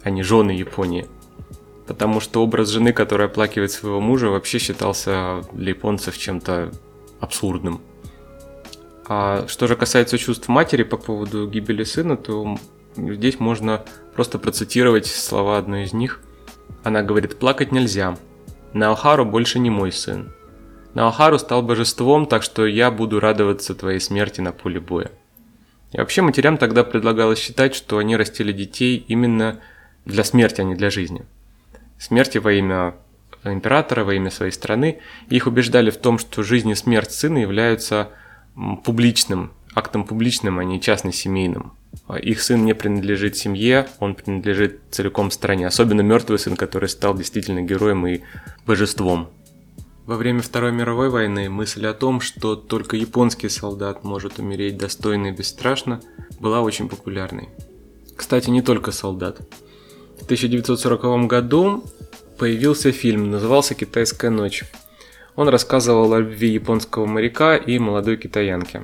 а 0.02 0.10
не 0.10 0.24
«Жены 0.24 0.50
Японии» 0.50 1.08
потому 1.86 2.20
что 2.20 2.42
образ 2.42 2.70
жены, 2.70 2.94
которая 2.94 3.28
оплакивает 3.28 3.72
своего 3.72 4.02
мужа, 4.02 4.30
вообще 4.30 4.58
считался 4.58 5.44
для 5.52 5.70
японцев 5.70 6.18
чем-то 6.18 6.72
абсурдным. 7.20 7.80
А 9.08 9.46
что 9.48 9.68
же 9.68 9.76
касается 9.76 10.18
чувств 10.18 10.48
матери 10.48 10.82
по 10.82 10.98
поводу 10.98 11.48
гибели 11.48 11.84
сына, 11.84 12.18
то 12.18 12.58
здесь 12.98 13.40
можно 13.40 13.86
просто 14.16 14.40
процитировать 14.40 15.06
слова 15.06 15.60
одной 15.60 15.84
из 15.84 15.94
них. 15.94 16.22
Она 16.84 17.04
говорит, 17.04 17.38
плакать 17.38 17.72
нельзя. 17.72 18.18
Наохару 18.74 19.26
больше 19.26 19.60
не 19.60 19.70
мой 19.70 19.92
сын. 19.92 20.34
Наохару 20.96 21.38
стал 21.38 21.62
божеством, 21.62 22.26
так 22.26 22.42
что 22.42 22.66
я 22.66 22.90
буду 22.90 23.20
радоваться 23.20 23.76
твоей 23.76 24.00
смерти 24.00 24.42
на 24.42 24.52
поле 24.52 24.80
боя. 24.80 25.12
И 25.96 25.98
вообще 25.98 26.22
матерям 26.22 26.58
тогда 26.58 26.84
предлагалось 26.84 27.40
считать, 27.40 27.74
что 27.74 27.98
они 27.98 28.16
растили 28.16 28.52
детей 28.52 29.04
именно 29.08 29.62
для 30.06 30.24
смерти, 30.24 30.62
а 30.62 30.64
не 30.64 30.76
для 30.76 30.92
жизни 30.92 31.26
смерти 31.98 32.38
во 32.38 32.54
имя 32.54 32.96
императора, 33.44 34.04
во 34.04 34.14
имя 34.14 34.32
своей 34.32 34.52
страны. 34.52 35.00
их 35.30 35.48
убеждали 35.48 35.90
в 35.90 35.98
том, 35.98 36.18
что 36.18 36.44
жизнь 36.44 36.70
и 36.70 36.76
смерть 36.76 37.12
сына 37.12 37.40
являются 37.40 38.10
публичным, 38.84 39.52
актом 39.76 40.06
публичным, 40.06 40.60
а 40.60 40.64
не 40.64 40.82
частно-семейным. 40.82 41.74
Их 42.22 42.42
сын 42.42 42.66
не 42.66 42.74
принадлежит 42.74 43.38
семье, 43.38 43.88
он 44.00 44.16
принадлежит 44.16 44.82
целиком 44.92 45.32
стране, 45.32 45.68
особенно 45.68 46.02
мертвый 46.02 46.40
сын, 46.40 46.56
который 46.56 46.90
стал 46.90 47.16
действительно 47.16 47.62
героем 47.62 48.06
и 48.08 48.22
божеством. 48.66 49.30
Во 50.06 50.18
время 50.18 50.44
Второй 50.44 50.72
мировой 50.72 51.10
войны 51.10 51.50
мысль 51.50 51.88
о 51.88 51.94
том, 51.94 52.22
что 52.22 52.56
только 52.56 52.96
японский 52.96 53.50
солдат 53.50 54.04
может 54.04 54.38
умереть 54.38 54.78
достойно 54.78 55.28
и 55.28 55.32
бесстрашно, 55.32 56.00
была 56.40 56.62
очень 56.62 56.90
популярной. 56.90 57.50
Кстати, 58.16 58.52
не 58.52 58.62
только 58.62 58.92
солдат. 58.92 59.40
В 60.20 60.26
1940 60.26 61.26
году 61.26 61.84
появился 62.38 62.92
фильм, 62.92 63.32
назывался 63.32 63.74
«Китайская 63.74 64.30
ночь». 64.30 64.64
Он 65.36 65.50
рассказывал 65.50 66.14
о 66.14 66.20
любви 66.20 66.50
японского 66.50 67.08
моряка 67.08 67.56
и 67.56 67.80
молодой 67.80 68.18
китаянки. 68.18 68.84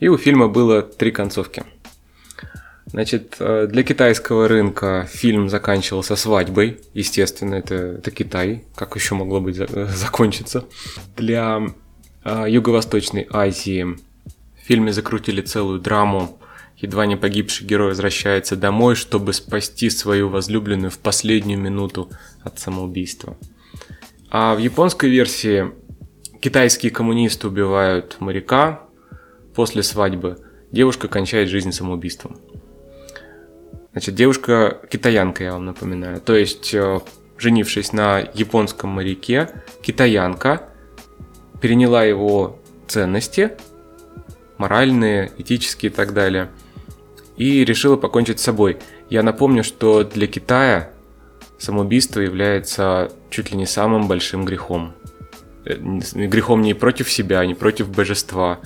И 0.00 0.08
у 0.08 0.16
фильма 0.16 0.48
было 0.48 0.80
три 0.80 1.12
концовки. 1.12 1.64
Значит, 2.94 3.38
э, 3.40 3.66
для 3.66 3.82
китайского 3.82 4.46
рынка 4.46 5.08
фильм 5.10 5.48
заканчивался 5.48 6.14
свадьбой. 6.14 6.78
Естественно, 6.94 7.56
это, 7.56 7.74
это 7.74 8.12
Китай. 8.12 8.62
Как 8.76 8.94
еще 8.94 9.16
могло 9.16 9.40
быть 9.40 9.56
закончиться? 9.56 10.64
Для 11.16 11.60
э, 12.24 12.44
Юго-Восточной 12.48 13.26
Азии 13.30 13.82
в 13.82 14.64
фильме 14.64 14.92
закрутили 14.92 15.40
целую 15.40 15.80
драму 15.80 16.38
Едва 16.76 17.06
не 17.06 17.16
погибший 17.16 17.66
герой 17.66 17.88
возвращается 17.88 18.54
домой, 18.54 18.94
чтобы 18.94 19.32
спасти 19.32 19.90
свою 19.90 20.28
возлюбленную 20.28 20.92
в 20.92 20.98
последнюю 20.98 21.58
минуту 21.58 22.10
от 22.44 22.60
самоубийства. 22.60 23.36
А 24.30 24.54
в 24.54 24.58
японской 24.58 25.10
версии 25.10 25.72
китайские 26.40 26.92
коммунисты 26.92 27.48
убивают 27.48 28.16
моряка 28.20 28.82
после 29.54 29.82
свадьбы, 29.82 30.38
девушка 30.70 31.08
кончает 31.08 31.48
жизнь 31.48 31.72
самоубийством. 31.72 32.38
Значит, 33.94 34.16
девушка 34.16 34.80
китаянка, 34.90 35.44
я 35.44 35.52
вам 35.52 35.66
напоминаю. 35.66 36.20
То 36.20 36.34
есть, 36.34 36.74
э, 36.74 36.98
женившись 37.38 37.92
на 37.92 38.18
японском 38.18 38.90
моряке, 38.90 39.50
китаянка 39.82 40.62
переняла 41.60 42.02
его 42.02 42.58
ценности, 42.88 43.52
моральные, 44.58 45.30
этические 45.38 45.92
и 45.92 45.94
так 45.94 46.12
далее, 46.12 46.50
и 47.36 47.64
решила 47.64 47.94
покончить 47.94 48.40
с 48.40 48.42
собой. 48.42 48.78
Я 49.10 49.22
напомню, 49.22 49.62
что 49.62 50.02
для 50.02 50.26
Китая 50.26 50.90
самоубийство 51.58 52.18
является 52.18 53.12
чуть 53.30 53.52
ли 53.52 53.56
не 53.56 53.66
самым 53.66 54.08
большим 54.08 54.44
грехом. 54.44 54.92
Э, 55.64 55.76
грехом 55.76 56.62
не 56.62 56.74
против 56.74 57.08
себя, 57.12 57.46
не 57.46 57.54
против 57.54 57.90
божества. 57.90 58.58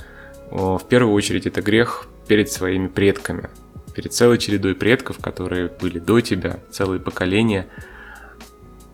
В 0.51 0.81
первую 0.89 1.13
очередь 1.13 1.47
это 1.47 1.61
грех 1.61 2.09
перед 2.29 2.51
своими 2.51 2.87
предками– 2.87 3.51
перед 3.99 4.15
целой 4.15 4.39
чередой 4.39 4.77
предков, 4.77 5.19
которые 5.21 5.67
были 5.69 5.99
до 5.99 6.21
тебя, 6.21 6.61
целые 6.71 7.01
поколения, 7.01 7.67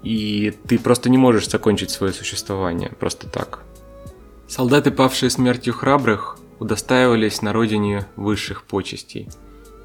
и 0.02 0.54
ты 0.66 0.78
просто 0.78 1.10
не 1.10 1.18
можешь 1.18 1.50
закончить 1.50 1.90
свое 1.90 2.14
существование 2.14 2.90
просто 2.98 3.28
так. 3.28 3.58
Солдаты, 4.48 4.90
павшие 4.90 5.28
смертью 5.28 5.74
храбрых, 5.74 6.38
удостаивались 6.58 7.42
на 7.42 7.52
родине 7.52 8.06
высших 8.16 8.62
почестей. 8.62 9.28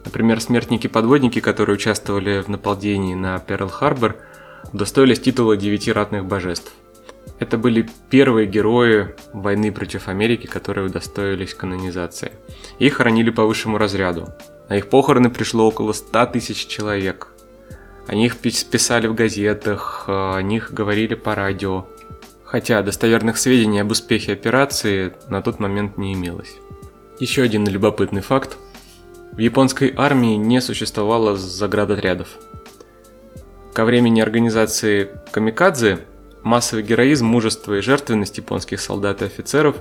Например, 0.05 0.39
смертники-подводники, 0.39 1.41
которые 1.41 1.75
участвовали 1.75 2.41
в 2.41 2.47
нападении 2.47 3.13
на 3.13 3.35
Перл-Харбор, 3.45 4.15
удостоились 4.71 5.19
титула 5.19 5.57
девяти 5.57 5.91
ратных 5.91 6.23
божеств. 6.23 6.71
Это 7.39 7.57
были 7.57 7.87
первые 8.09 8.47
герои 8.47 9.15
войны 9.31 9.71
против 9.71 10.09
Америки, 10.09 10.45
которые 10.45 10.87
удостоились 10.87 11.53
канонизации. 11.53 12.33
Их 12.79 12.95
хоронили 12.95 13.29
по 13.29 13.45
высшему 13.45 13.77
разряду. 13.77 14.29
На 14.67 14.77
их 14.77 14.89
похороны 14.89 15.29
пришло 15.29 15.67
около 15.67 15.93
100 15.93 16.25
тысяч 16.27 16.67
человек. 16.67 17.29
О 18.07 18.15
них 18.15 18.37
писали 18.37 19.07
в 19.07 19.15
газетах, 19.15 20.05
о 20.07 20.39
них 20.41 20.73
говорили 20.73 21.15
по 21.15 21.33
радио. 21.33 21.85
Хотя 22.43 22.81
достоверных 22.81 23.37
сведений 23.37 23.79
об 23.79 23.91
успехе 23.91 24.33
операции 24.33 25.13
на 25.29 25.41
тот 25.41 25.59
момент 25.59 25.97
не 25.97 26.13
имелось. 26.13 26.55
Еще 27.19 27.43
один 27.43 27.67
любопытный 27.67 28.21
факт. 28.21 28.57
В 29.31 29.37
японской 29.37 29.93
армии 29.95 30.35
не 30.35 30.59
существовало 30.59 31.37
заградотрядов. 31.37 32.29
Ко 33.73 33.85
времени 33.85 34.19
организации 34.19 35.09
Камикадзе 35.31 35.99
массовый 36.43 36.83
героизм, 36.83 37.25
мужество 37.25 37.77
и 37.77 37.81
жертвенность 37.81 38.37
японских 38.37 38.79
солдат 38.81 39.21
и 39.21 39.25
офицеров 39.25 39.77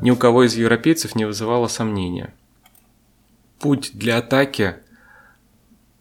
ни 0.00 0.10
у 0.10 0.16
кого 0.16 0.44
из 0.44 0.54
европейцев 0.54 1.14
не 1.14 1.24
вызывало 1.24 1.68
сомнения– 1.68 2.34
путь 3.62 3.92
для 3.94 4.18
атаки 4.18 4.76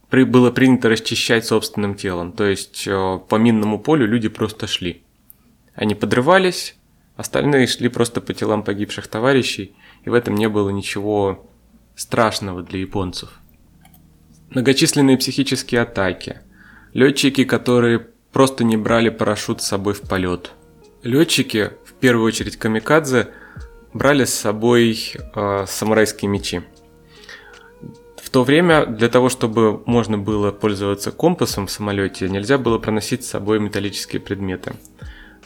было 0.10 0.52
принято 0.52 0.90
расчищать 0.90 1.46
собственным 1.46 1.96
телом. 1.96 2.34
То 2.34 2.46
есть 2.46 2.86
э, 2.86 3.20
по 3.30 3.36
минному 3.36 3.80
полю 3.80 4.06
люди 4.06 4.28
просто 4.28 4.68
шли. 4.68 5.04
Они 5.74 5.96
подрывались, 5.96 6.76
остальные 7.16 7.68
шли 7.68 7.88
просто 7.88 8.20
по 8.20 8.34
телам 8.34 8.64
погибших 8.64 9.08
товарищей, 9.08 9.74
и 10.04 10.10
в 10.10 10.14
этом 10.14 10.36
не 10.36 10.50
было 10.50 10.70
ничего 10.70 11.50
страшного 11.96 12.62
для 12.62 12.80
японцев. 12.80 13.40
Многочисленные 14.50 15.18
психические 15.18 15.82
атаки. 15.82 16.42
Летчики, 16.94 17.46
которые 17.46 18.08
просто 18.32 18.64
не 18.64 18.78
брали 18.78 19.10
парашют 19.10 19.62
с 19.62 19.68
собой 19.68 19.94
в 19.94 20.02
полет. 20.02 20.52
Летчики, 21.04 21.72
в 21.86 21.94
первую 21.94 22.28
очередь 22.28 22.58
камикадзе, 22.58 23.30
брали 23.94 24.26
с 24.26 24.34
собой 24.34 25.14
э, 25.36 25.66
самурайские 25.68 26.30
мечи 26.30 26.64
то 28.32 28.44
время 28.44 28.86
для 28.86 29.10
того, 29.10 29.30
чтобы 29.30 29.84
можно 29.86 30.18
было 30.18 30.52
пользоваться 30.52 31.12
компасом 31.12 31.68
в 31.68 31.72
самолете, 31.72 32.30
нельзя 32.30 32.58
было 32.58 32.78
проносить 32.80 33.26
с 33.26 33.30
собой 33.30 33.60
металлические 33.60 34.22
предметы. 34.22 34.74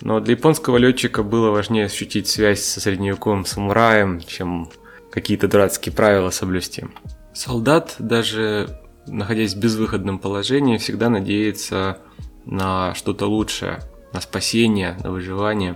Но 0.02 0.20
для 0.20 0.34
японского 0.34 0.78
летчика 0.78 1.24
было 1.24 1.50
важнее 1.50 1.86
ощутить 1.86 2.28
связь 2.28 2.64
со 2.64 2.80
средневековым 2.80 3.46
самураем, 3.46 4.22
чем 4.22 4.70
какие-то 5.10 5.48
дурацкие 5.48 5.94
правила 5.94 6.30
соблюсти. 6.30 6.86
Солдат, 7.34 7.96
даже 7.98 8.80
находясь 9.08 9.56
в 9.56 9.60
безвыходном 9.60 10.20
положении, 10.20 10.78
всегда 10.78 11.10
надеется 11.10 12.00
на 12.46 12.94
что-то 12.96 13.28
лучшее, 13.28 13.80
на 14.14 14.22
спасение, 14.22 14.98
на 15.04 15.12
выживание. 15.12 15.76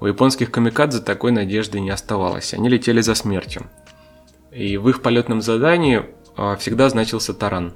У 0.00 0.06
японских 0.06 0.50
камикадзе 0.50 1.00
такой 1.00 1.32
надежды 1.32 1.80
не 1.80 1.90
оставалось, 1.90 2.54
они 2.54 2.68
летели 2.68 3.00
за 3.00 3.14
смертью. 3.14 3.66
И 4.50 4.76
в 4.76 4.88
их 4.88 5.02
полетном 5.02 5.40
задании 5.40 6.04
а, 6.36 6.56
всегда 6.56 6.88
значился 6.88 7.34
таран. 7.34 7.72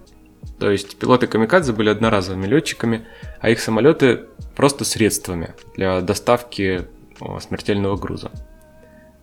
То 0.59 0.71
есть 0.71 0.99
пилоты 0.99 1.27
камикадзе 1.27 1.73
были 1.73 1.91
одноразовыми 1.91 2.47
летчиками, 2.47 3.07
а 3.41 3.51
их 3.51 3.61
самолеты 3.61 4.25
просто 4.55 4.85
средствами 4.85 5.55
для 5.77 6.01
доставки 6.01 6.87
а, 7.21 7.41
смертельного 7.41 7.97
груза. 7.97 8.31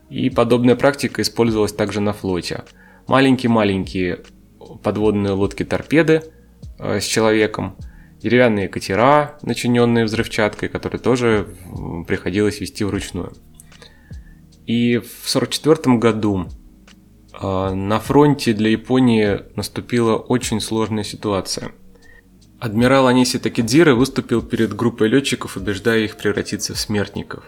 И 0.09 0.29
подобная 0.29 0.75
практика 0.75 1.21
использовалась 1.21 1.73
также 1.73 1.99
на 1.99 2.13
флоте. 2.13 2.63
Маленькие-маленькие 3.07 4.21
подводные 4.83 5.33
лодки-торпеды 5.33 6.23
а, 6.77 6.99
с 6.99 7.03
человеком, 7.03 7.75
деревянные 8.23 8.69
катера, 8.69 9.37
начиненные 9.41 10.05
взрывчаткой, 10.05 10.69
которые 10.69 10.99
тоже 10.99 11.47
приходилось 12.07 12.61
вести 12.61 12.85
вручную. 12.85 13.33
И 14.65 14.97
в 14.97 15.27
1944 15.35 15.97
году 15.97 16.47
а, 17.33 17.73
на 17.73 17.99
фронте 17.99 18.53
для 18.53 18.69
Японии 18.69 19.41
наступила 19.57 20.15
очень 20.15 20.61
сложная 20.61 21.03
ситуация. 21.03 21.73
Адмирал 22.59 23.07
Аниси 23.07 23.39
Такидзира 23.39 23.93
выступил 23.93 24.41
перед 24.41 24.73
группой 24.73 25.09
летчиков, 25.09 25.57
убеждая 25.57 25.99
их 25.99 26.15
превратиться 26.15 26.73
в 26.73 26.79
смертников. 26.79 27.43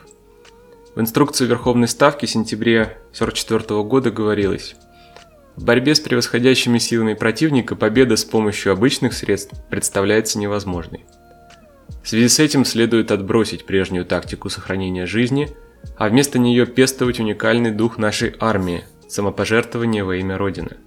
В 0.93 0.99
инструкции 0.99 1.45
Верховной 1.45 1.87
Ставки 1.87 2.25
в 2.25 2.29
сентябре 2.29 2.81
1944 3.13 3.83
года 3.83 4.11
говорилось 4.11 4.75
в 5.55 5.63
борьбе 5.63 5.95
с 5.95 5.99
превосходящими 5.99 6.77
силами 6.77 7.13
противника 7.13 7.75
победа 7.75 8.17
с 8.17 8.25
помощью 8.25 8.73
обычных 8.73 9.13
средств 9.13 9.53
представляется 9.69 10.37
невозможной. 10.37 11.05
В 12.03 12.09
связи 12.09 12.27
с 12.27 12.39
этим 12.39 12.65
следует 12.65 13.11
отбросить 13.11 13.65
прежнюю 13.65 14.05
тактику 14.05 14.49
сохранения 14.49 15.05
жизни, 15.05 15.49
а 15.97 16.09
вместо 16.09 16.39
нее 16.39 16.65
пестовать 16.65 17.19
уникальный 17.19 17.71
дух 17.71 17.97
нашей 17.97 18.35
армии, 18.39 18.83
самопожертвование 19.07 20.03
во 20.03 20.15
имя 20.17 20.37
Родины. 20.37 20.77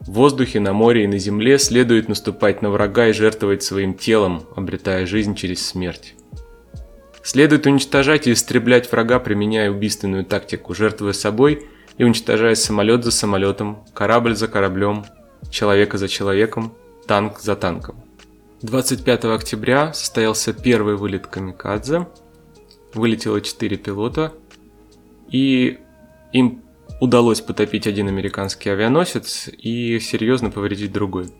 В 0.00 0.12
воздухе, 0.12 0.58
на 0.58 0.72
море 0.72 1.04
и 1.04 1.06
на 1.06 1.18
земле 1.18 1.58
следует 1.58 2.08
наступать 2.08 2.60
на 2.60 2.70
врага 2.70 3.08
и 3.08 3.12
жертвовать 3.12 3.62
своим 3.62 3.94
телом, 3.94 4.44
обретая 4.56 5.06
жизнь 5.06 5.34
через 5.34 5.64
смерть. 5.64 6.14
Следует 7.22 7.66
уничтожать 7.66 8.26
и 8.26 8.32
истреблять 8.32 8.90
врага, 8.90 9.20
применяя 9.20 9.70
убийственную 9.70 10.24
тактику, 10.24 10.74
жертвуя 10.74 11.12
собой 11.12 11.66
и 12.02 12.04
уничтожая 12.04 12.56
самолет 12.56 13.04
за 13.04 13.12
самолетом, 13.12 13.84
корабль 13.94 14.34
за 14.34 14.48
кораблем, 14.48 15.04
человека 15.50 15.98
за 15.98 16.08
человеком, 16.08 16.74
танк 17.06 17.38
за 17.38 17.54
танком. 17.54 17.94
25 18.62 19.26
октября 19.26 19.92
состоялся 19.92 20.52
первый 20.52 20.96
вылет 20.96 21.28
Камикадзе. 21.28 22.08
Вылетело 22.92 23.40
4 23.40 23.76
пилота. 23.76 24.32
И 25.30 25.78
им 26.32 26.64
удалось 27.00 27.40
потопить 27.40 27.86
один 27.86 28.08
американский 28.08 28.70
авианосец 28.70 29.48
и 29.56 30.00
серьезно 30.00 30.50
повредить 30.50 30.90
другой. 30.90 31.32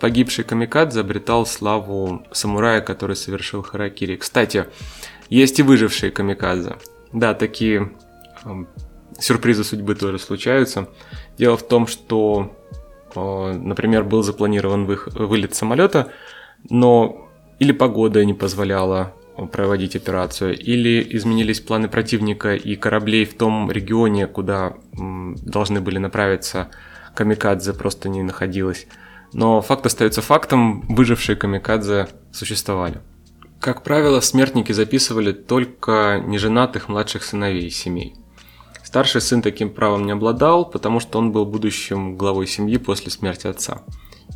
Погибший 0.00 0.42
Камикадзе 0.42 1.02
обретал 1.02 1.46
славу 1.46 2.26
самурая, 2.32 2.80
который 2.80 3.14
совершил 3.14 3.62
харакири. 3.62 4.16
Кстати, 4.16 4.66
есть 5.28 5.60
и 5.60 5.62
выжившие 5.62 6.10
Камикадзе. 6.10 6.78
Да, 7.12 7.32
такие 7.34 7.92
э, 8.44 8.64
сюрпризы 9.20 9.64
судьбы 9.64 9.94
тоже 9.94 10.18
случаются. 10.18 10.88
Дело 11.38 11.56
в 11.56 11.62
том, 11.62 11.86
что, 11.86 12.56
э, 13.14 13.52
например, 13.52 14.04
был 14.04 14.22
запланирован 14.22 14.86
вылет 14.86 15.54
самолета, 15.54 16.10
но 16.68 17.28
или 17.58 17.72
погода 17.72 18.24
не 18.24 18.34
позволяла, 18.34 19.14
проводить 19.52 19.96
операцию, 19.96 20.58
или 20.58 21.06
изменились 21.16 21.60
планы 21.60 21.88
противника 21.88 22.54
и 22.54 22.76
кораблей 22.76 23.24
в 23.24 23.34
том 23.34 23.70
регионе, 23.70 24.26
куда 24.26 24.74
должны 24.92 25.80
были 25.80 25.98
направиться 25.98 26.68
камикадзе, 27.14 27.72
просто 27.72 28.08
не 28.08 28.22
находилось. 28.22 28.86
Но 29.32 29.60
факт 29.62 29.86
остается 29.86 30.22
фактом, 30.22 30.82
выжившие 30.82 31.36
камикадзе 31.36 32.08
существовали. 32.32 33.00
Как 33.60 33.82
правило, 33.82 34.20
смертники 34.20 34.72
записывали 34.72 35.32
только 35.32 36.22
неженатых 36.26 36.88
младших 36.88 37.22
сыновей 37.22 37.70
семей. 37.70 38.14
Старший 38.90 39.20
сын 39.20 39.40
таким 39.40 39.70
правом 39.70 40.04
не 40.04 40.12
обладал, 40.12 40.68
потому 40.68 41.00
что 41.00 41.18
он 41.18 41.32
был 41.32 41.46
будущим 41.46 42.16
главой 42.16 42.46
семьи 42.46 42.76
после 42.76 43.10
смерти 43.10 43.46
отца. 43.46 43.82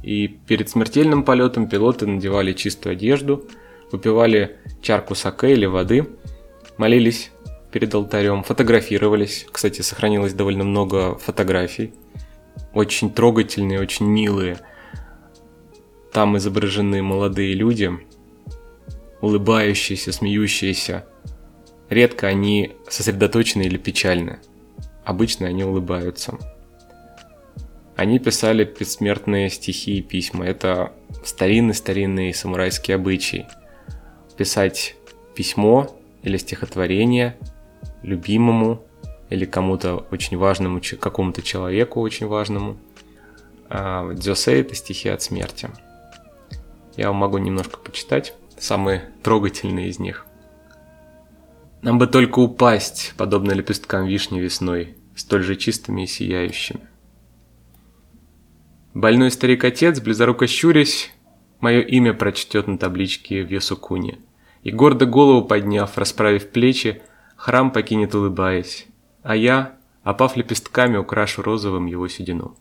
И 0.03 0.29
перед 0.29 0.71
смертельным 0.71 1.25
полетом 1.25 1.69
пилоты 1.69 2.07
надевали 2.07 2.53
чистую 2.53 2.93
одежду– 2.95 3.45
выпивали 3.95 4.57
чарку 4.83 5.15
саке 5.15 5.53
или 5.53 5.67
воды, 5.67 6.09
молились 6.77 7.31
перед 7.71 7.95
алтарем, 7.95 8.43
фотографировались. 8.43 9.47
Кстати, 9.51 9.83
сохранилось 9.83 10.35
довольно 10.35 10.65
много 10.65 11.17
фотографий. 11.19 11.93
очень 12.73 13.11
трогательные, 13.11 13.81
очень 13.81 14.07
милые. 14.07 14.59
Там 16.13 16.37
изображены 16.37 17.03
молодые 17.03 17.55
люди, 17.55 17.93
улыбающиеся, 19.21 20.13
смеющиеся. 20.13 21.05
Редко 21.91 22.27
они 22.27 22.77
сосредоточены 22.89 23.63
или 23.63 23.77
печальны. 23.77 24.39
Обычно 25.05 25.47
они 25.47 25.65
улыбаются. 25.65 26.39
Они 27.97 28.19
писали 28.19 28.65
предсмертные 28.65 29.51
стихи 29.51 29.99
и 29.99 30.03
письма. 30.03 30.47
Это 30.47 30.93
старинный-старинный 31.25 32.35
самурайский 32.35 32.95
обычай. 32.95 33.47
Писать 34.37 34.97
письмо 35.35 35.95
или 36.23 36.37
стихотворение 36.37 37.37
любимому 38.03 38.83
или 39.31 39.45
кому-то 39.45 40.07
очень 40.11 40.37
важному, 40.37 40.81
какому-то 40.99 41.43
человеку 41.43 42.01
очень 42.01 42.27
важному. 42.27 42.77
А 43.69 44.13
дзёсей– 44.13 44.61
это 44.63 44.75
стихи 44.75 45.09
от 45.09 45.23
смерти. 45.23 45.71
Я 46.97 47.09
вам 47.09 47.17
могу 47.17 47.39
немножко 47.39 47.79
почитать, 47.79 48.35
самые 48.59 49.11
трогательные 49.23 49.89
из 49.89 49.99
них. 49.99 50.27
Нам 51.85 51.99
бы 51.99 52.07
только 52.07 52.39
упасть, 52.39 53.13
подобно 53.19 53.53
лепесткам 53.53 54.07
вишни 54.07 54.41
весной, 54.41 54.97
столь 55.15 55.43
же 55.43 55.55
чистыми 55.55 56.05
и 56.05 56.07
сияющими. 56.07 56.89
Больной 58.95 59.31
старик-отец, 59.31 60.01
близоруко 60.01 60.47
щурясь, 60.47 61.13
мое 61.61 61.83
имя 61.83 62.15
прочтет 62.15 62.69
на 62.69 62.79
табличке 62.79 63.45
в 63.45 63.51
Ясукуне, 63.51 64.19
и 64.63 64.71
гордо 64.71 65.05
голову 65.05 65.47
подняв, 65.47 65.99
расправив 65.99 66.53
плечи, 66.53 67.03
храм 67.37 67.71
покинет 67.71 68.15
улыбаясь, 68.15 68.87
а 69.23 69.37
я, 69.37 69.77
опав 70.05 70.39
лепестками, 70.39 70.97
украшу 70.97 71.43
розовым 71.43 71.85
его 71.85 72.09
седину. 72.09 72.57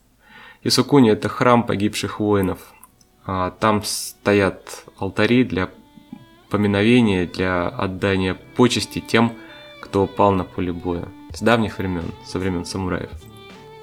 Исукуни– 0.62 1.10
это 1.12 1.30
храм 1.30 1.64
погибших 1.64 2.20
воинов. 2.20 2.74
А 3.24 3.52
там 3.52 3.82
стоят 3.84 4.84
алтари 4.98 5.44
для 5.44 5.70
поминовения, 6.50 7.26
для 7.26 7.68
отдания 7.68 8.34
почести 8.56 9.00
тем, 9.00 9.32
кто 9.80 10.04
упал 10.04 10.32
на 10.32 10.44
поле 10.44 10.72
боя. 10.72 11.08
С 11.32 11.40
давних 11.40 11.78
времен, 11.78 12.04
со 12.24 12.38
времен 12.38 12.64
самураев. 12.64 13.10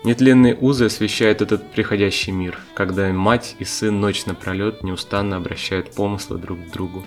Нетленные 0.03 0.55
узы 0.55 0.85
освещают 0.85 1.41
этот 1.41 1.71
приходящий 1.71 2.31
мир, 2.31 2.57
когда 2.73 3.11
мать 3.11 3.55
и 3.59 3.65
сын 3.65 3.99
ночь 3.99 4.25
напролет 4.25 4.83
неустанно 4.83 5.37
обращают 5.37 5.93
помыслы 5.93 6.37
друг 6.37 6.59
к 6.59 6.71
другу. 6.71 7.03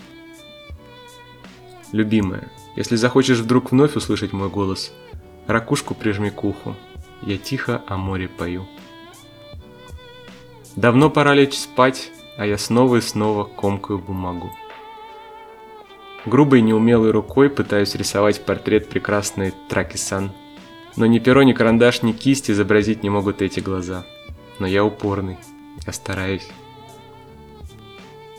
Любимая, 1.93 2.49
если 2.77 2.97
захочешь 2.97 3.39
вдруг 3.39 3.73
вновь 3.73 3.97
услышать 3.97 4.33
мой 4.33 4.49
голос– 4.49 4.93
Ракушку 5.47 5.95
прижми 5.95 6.31
к 6.31 6.43
уху, 6.43 6.75
я 7.21 7.37
тихо 7.37 7.83
о 7.87 7.99
море 7.99 8.29
пою. 8.29 8.67
Давно 10.75 11.11
пора 11.11 11.35
лечь 11.35 11.59
спать, 11.59 12.11
а 12.39 12.47
я 12.47 12.57
снова 12.57 12.97
и 12.97 13.01
снова 13.03 13.45
комкаю 13.45 13.99
бумагу. 13.99 14.51
Грубой 16.27 16.63
неумелой 16.63 17.11
рукой 17.11 17.51
пытаюсь 17.51 17.95
рисовать 17.95 18.45
портрет 18.45 18.89
прекрасной 18.89 19.53
Тракисан. 19.69 20.33
Но 20.97 21.07
ни 21.07 21.19
перо, 21.19 21.43
ни 21.43 21.53
карандаш, 21.53 22.03
ни 22.03 22.13
кисть 22.13 22.51
изобразить 22.51 23.03
не 23.03 23.11
могут 23.11 23.43
эти 23.43 23.61
глаза. 23.61 24.05
Но 24.59 24.67
я 24.67 24.85
упорный, 24.85 25.37
я 25.87 25.93
стараюсь. 25.93 26.49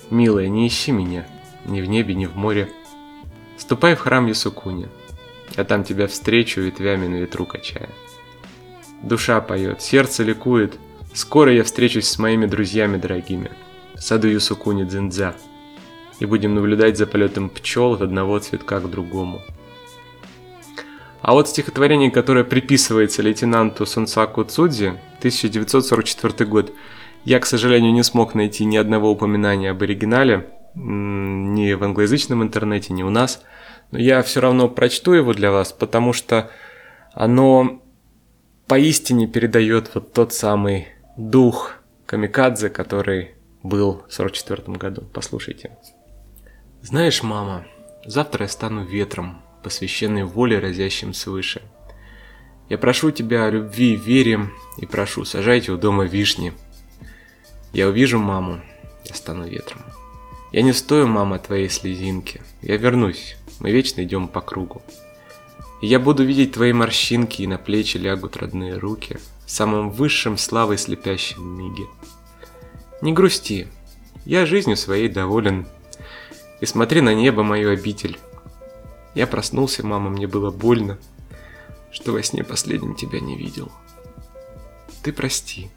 Милая, 0.09 0.47
не 0.47 0.67
ищи 0.67 0.91
меня, 0.91 1.27
ни 1.65 1.81
в 1.81 1.85
небе, 1.85 2.15
ни 2.15 2.25
в 2.25 2.35
море. 2.35 2.69
Ступай 3.57 3.95
в 3.95 3.99
храм 3.99 4.25
Ясукуни, 4.27 4.87
я 5.57 5.63
там 5.63 5.83
тебя 5.83 6.07
встречу 6.07 6.61
ветвями 6.61 7.07
на 7.07 7.15
ветру 7.15 7.45
качая. 7.45 7.89
Душа 9.03 9.39
поет, 9.41 9.81
сердце 9.81 10.23
ликует. 10.23 10.77
Скоро 11.13 11.53
я 11.53 11.63
встречусь 11.63 12.07
с 12.07 12.19
моими 12.19 12.45
друзьями 12.45 12.97
дорогими. 12.97 13.51
В 13.93 14.01
саду 14.01 14.27
Юсукуни 14.27 14.83
Дзиндзя. 14.83 15.35
И 16.19 16.25
будем 16.25 16.55
наблюдать 16.55 16.97
за 16.97 17.07
полетом 17.07 17.49
пчел 17.49 17.93
от 17.93 18.01
одного 18.01 18.39
цветка 18.39 18.79
к 18.79 18.89
другому. 18.89 19.41
А 21.21 21.33
вот 21.33 21.49
стихотворение, 21.49 22.11
которое 22.11 22.43
приписывается 22.43 23.21
лейтенанту 23.21 23.85
Сунсаку 23.85 24.43
Цудзи, 24.43 24.99
1944 25.19 26.49
год, 26.49 26.71
я, 27.23 27.39
к 27.39 27.45
сожалению, 27.45 27.91
не 27.91 28.03
смог 28.03 28.35
найти 28.35 28.63
ни 28.65 28.77
одного 28.77 29.09
упоминания 29.09 29.71
об 29.71 29.81
оригинале, 29.81 30.47
ни 30.75 31.73
в 31.73 31.83
англоязычном 31.83 32.43
интернете, 32.43 32.93
ни 32.93 33.03
у 33.03 33.09
нас– 33.09 33.43
но 33.91 33.99
я 33.99 34.21
все 34.23 34.41
равно 34.41 34.67
прочту 34.67 35.13
его 35.13 35.33
для 35.33 35.51
вас, 35.51 35.71
потому 35.71 36.13
что 36.13 36.49
оно 37.13 37.81
поистине 38.67 39.27
передает 39.27 39.93
вот 39.93 40.13
тот 40.13 40.33
самый 40.33 40.87
дух 41.17 41.75
камикадзе, 42.05 42.69
который 42.69 43.35
был 43.63 44.03
в 44.07 44.13
44 44.13 44.77
году. 44.77 45.03
Послушайте. 45.13 45.77
Знаешь, 46.87 47.23
мама, 47.23 47.65
завтра 48.05 48.43
я 48.43 48.47
стану 48.47 48.85
ветром, 48.85 49.41
посвященный 49.63 50.23
воле, 50.23 50.59
разящим 50.59 51.15
свыше. 51.15 51.63
Я 52.69 52.77
прошу 52.77 53.09
тебя 53.09 53.45
о 53.45 53.49
любви 53.49 53.93
и 53.93 53.95
вере, 53.95 54.51
и 54.77 54.85
прошу, 54.85 55.25
сажайте 55.25 55.71
у 55.71 55.77
дома 55.77 56.03
вишни. 56.03 56.53
Я 57.73 57.87
увижу 57.87 58.19
маму, 58.19 58.61
я 59.03 59.15
стану 59.15 59.47
ветром. 59.47 59.81
Я 60.51 60.61
не 60.61 60.73
стою, 60.73 61.07
мама, 61.07 61.39
твоей 61.39 61.69
слезинки. 61.69 62.43
Я 62.61 62.77
вернусь, 62.77 63.35
мы 63.59 63.71
вечно 63.71 64.03
идем 64.03 64.27
по 64.27 64.41
кругу. 64.41 64.83
И 65.81 65.87
я 65.87 65.99
буду 65.99 66.23
видеть 66.23 66.51
твои 66.51 66.71
морщинки, 66.71 67.41
и 67.41 67.47
на 67.47 67.57
плечи 67.57 67.97
лягут 67.97 68.37
родные 68.37 68.77
руки, 68.77 69.17
в 69.47 69.49
самом 69.49 69.89
высшем 69.89 70.37
славой 70.37 70.77
слепящем 70.77 71.47
миге. 71.47 71.87
Не 73.01 73.11
грусти, 73.11 73.69
я 74.23 74.45
жизнью 74.45 74.77
своей 74.77 75.09
доволен, 75.09 75.65
и 76.61 76.65
смотри 76.65 77.01
на 77.01 77.13
небо 77.13 77.43
мою 77.43 77.71
обитель. 77.71 78.19
Я 79.13 79.27
проснулся, 79.27 79.85
мама, 79.85 80.09
мне 80.09 80.27
было 80.27 80.51
больно, 80.51 80.97
что 81.91 82.11
во 82.11 82.21
сне 82.23 82.43
последним 82.43 82.95
тебя 82.95 83.19
не 83.19 83.37
видел. 83.37 83.71
Ты 85.03 85.13
прости. 85.13 85.69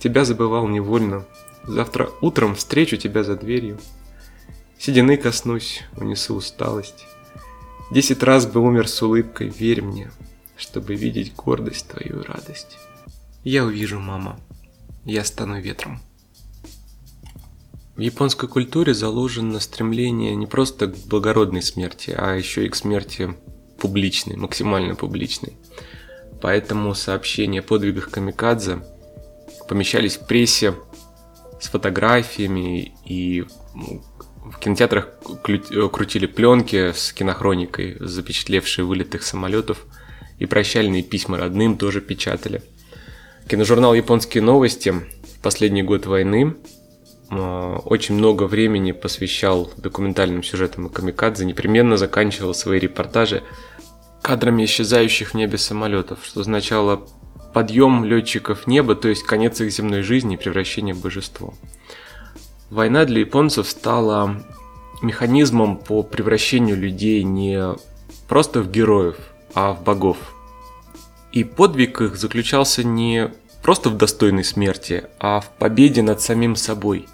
Тебя 0.00 0.24
забывал 0.24 0.66
невольно. 0.68 1.24
Завтра 1.64 2.10
утром 2.20 2.54
встречу 2.54 2.96
тебя 2.96 3.22
за 3.22 3.36
дверью. 3.36 3.78
Седины 4.78 5.16
коснусь, 5.16 5.82
унесу 5.96 6.34
усталость. 6.34 7.06
Десять 7.90 8.22
раз 8.22 8.46
бы 8.46 8.60
умер 8.60 8.88
с 8.88 9.02
улыбкой, 9.02 9.48
верь 9.48 9.82
мне, 9.82 10.10
чтобы 10.56 10.94
видеть 10.94 11.34
гордость 11.34 11.88
твою 11.88 12.20
и 12.20 12.26
радость. 12.26 12.78
Я 13.44 13.64
увижу, 13.64 14.00
мама, 14.00 14.38
я 15.04 15.22
стану 15.24 15.60
ветром. 15.60 16.00
В 17.96 18.00
японской 18.00 18.48
культуре 18.48 18.92
заложено 18.92 19.60
стремление 19.60 20.34
не 20.34 20.46
просто 20.46 20.88
к 20.88 20.96
благородной 21.06 21.62
смерти, 21.62 22.12
а 22.16 22.34
еще 22.34 22.66
и 22.66 22.68
к 22.68 22.74
смерти 22.74 23.36
публичной, 23.78 24.36
максимально 24.36 24.96
публичной. 24.96 25.56
Поэтому 26.40 26.94
сообщения 26.94 27.60
о 27.60 27.62
подвигах 27.62 28.10
камикадзе 28.10 28.80
помещались 29.68 30.16
в 30.16 30.26
прессе 30.26 30.74
с 31.60 31.68
фотографиями 31.68 32.94
и 33.06 33.44
ну, 33.74 34.02
в 34.44 34.58
кинотеатрах 34.58 35.08
э, 35.48 35.88
крутили 35.88 36.26
пленки 36.26 36.92
с 36.92 37.12
кинохроникой, 37.12 37.96
запечатлевшие 38.00 38.84
вылет 38.84 39.14
их 39.14 39.22
самолетов, 39.22 39.86
и 40.38 40.46
прощальные 40.46 41.04
письма 41.04 41.38
родным 41.38 41.78
тоже 41.78 42.00
печатали. 42.00 42.62
Киножурнал 43.48 43.94
«Японские 43.94 44.42
новости» 44.42 44.90
в 44.90 45.40
последний 45.42 45.82
год 45.82 46.06
войны 46.06 46.56
очень 47.30 48.14
много 48.16 48.44
времени 48.44 48.92
посвящал 48.92 49.70
документальным 49.76 50.42
сюжетам 50.42 50.86
и 50.86 50.92
камикадзе, 50.92 51.44
непременно 51.44 51.96
заканчивал 51.96 52.54
свои 52.54 52.78
репортажи 52.78 53.42
кадрами 54.22 54.64
исчезающих 54.64 55.30
в 55.30 55.34
небе 55.34 55.58
самолетов, 55.58 56.20
что 56.22 56.40
означало 56.40 57.06
подъем 57.52 58.04
летчиков 58.04 58.66
неба, 58.66 58.94
то 58.94 59.08
есть 59.08 59.22
конец 59.22 59.60
их 59.60 59.70
земной 59.70 60.02
жизни 60.02 60.34
и 60.34 60.38
превращение 60.38 60.94
в 60.94 61.00
божество. 61.00 61.54
Война 62.70 63.04
для 63.04 63.20
японцев 63.20 63.68
стала 63.68 64.42
механизмом 65.02 65.76
по 65.76 66.02
превращению 66.02 66.76
людей 66.76 67.22
не 67.22 67.74
просто 68.28 68.62
в 68.62 68.70
героев, 68.70 69.16
а 69.54 69.72
в 69.72 69.82
богов. 69.84 70.16
И 71.32 71.44
подвиг 71.44 72.00
их 72.00 72.16
заключался 72.16 72.82
не 72.82 73.30
просто 73.64 73.90
в 73.90 73.96
достойной 73.96 74.44
смерти, 74.44 75.06
а 75.18 75.40
в 75.40 75.50
победе 75.50 76.02
над 76.02 76.20
самим 76.20 76.54
собой. 76.54 77.08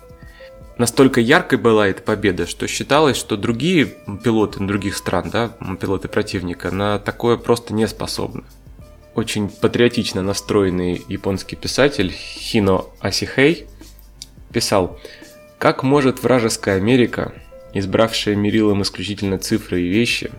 Настолько 0.77 1.23
яркой 1.23 1.59
была 1.59 1.89
эта 1.89 2.03
победа, 2.03 2.47
что 2.47 2.67
считалось, 2.67 3.17
что 3.17 3.39
другие 3.39 3.87
пилоты 4.23 4.61
других 4.61 4.97
стран, 4.97 5.31
да, 5.31 5.53
пилоты 5.81 6.09
противника, 6.09 6.71
на 6.71 6.99
такое 6.99 7.39
просто 7.39 7.73
не 7.73 7.89
способны. 7.89 8.43
Очень 9.15 9.49
патриотично 9.49 10.21
настроенный 10.21 11.03
японский 11.09 11.57
писатель 11.57 12.11
Хино 12.13 12.85
Асихей 13.01 13.67
писал– 14.53 15.01
как 15.61 15.83
может 15.83 16.23
вражеская 16.23 16.79
Америка, 16.79 17.35
избравшая 17.75 18.35
мерилом 18.35 18.81
исключительно 18.81 19.37
цифры 19.37 19.83
и 19.83 19.89
вещи, 19.89 20.31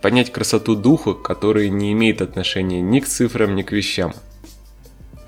понять 0.00 0.32
красоту 0.32 0.74
духа, 0.74 1.12
который 1.12 1.68
не 1.68 1.92
имеет 1.92 2.22
отношения 2.22 2.80
ни 2.80 3.00
к 3.00 3.06
цифрам, 3.06 3.54
ни 3.54 3.60
к 3.60 3.72
вещам? 3.72 4.14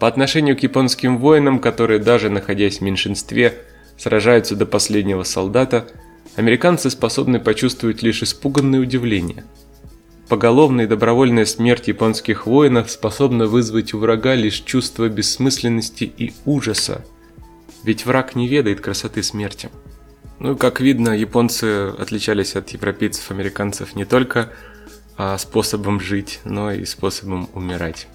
По 0.03 0.09
отношению 0.09 0.57
к 0.57 0.64
японским 0.64 1.18
воинам, 1.18 1.61
которые 1.61 2.00
даже 2.00 2.28
находясь 2.28 2.78
в 2.78 2.80
меньшинстве, 2.80 3.61
сражаются 3.96 4.57
до 4.57 4.66
последнего 4.66 5.22
солдата, 5.22 5.86
американцы 6.34 6.90
способны 6.90 7.38
почувствовать 7.38 8.03
лишь 8.03 8.24
испуганное 8.24 8.80
удивление. 8.80 9.44
Поголовная 10.28 10.86
и 10.86 10.88
добровольная 10.88 11.44
смерть 11.44 11.86
японских 11.86 12.48
воинов 12.48 12.90
способна 12.90 13.46
вызвать 13.46 13.94
у 13.94 13.98
врага 14.00 14.34
лишь 14.34 14.62
чувство 14.62 15.09
бессмысленности 15.09 16.03
и 16.03 16.32
ужаса, 16.46 17.05
ведь 17.84 18.05
враг 18.05 18.34
не 18.34 18.48
ведает 18.48 18.80
красоты 18.80 19.22
смерти. 19.22 19.70
Ну, 20.40 20.57
как 20.57 20.80
видно, 20.80 21.11
японцы 21.11 21.90
отличались 21.96 22.57
от 22.57 22.70
европейцев, 22.70 23.30
американцев 23.30 23.94
не 23.94 24.05
только 24.05 24.50
а, 25.16 25.38
способом 25.38 26.00
жить, 26.00 26.40
но 26.42 26.72
и 26.72 26.84
способом 26.86 27.48
умирать. 27.55 28.09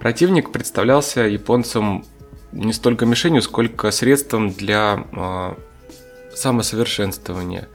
Противник 0.00 0.52
представлялся 0.52 1.22
японцам 1.22 2.04
не 2.52 2.72
столько 2.72 3.06
мишенью, 3.06 3.42
сколько 3.42 3.90
средством 3.90 4.52
для 4.52 5.04
э, 5.12 5.54
самосовершенствования. 6.34 7.68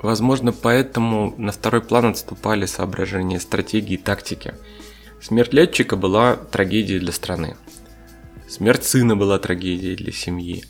Возможно, 0.00 0.52
поэтому 0.52 1.34
на 1.38 1.52
второй 1.52 1.80
план 1.80 2.06
отступали 2.06 2.66
соображения 2.66 3.38
стратегии 3.38 3.94
и 3.94 3.98
тактики. 3.98 4.54
Смерть 5.20 5.52
летчика 5.52 5.96
была 5.96 6.34
трагедией 6.36 6.98
для 6.98 7.12
страны. 7.12 7.56
Смерть 8.48 8.84
сына 8.84 9.16
была 9.16 9.38
трагедией 9.38 9.96
для 9.96 10.12
семьи. 10.12 10.64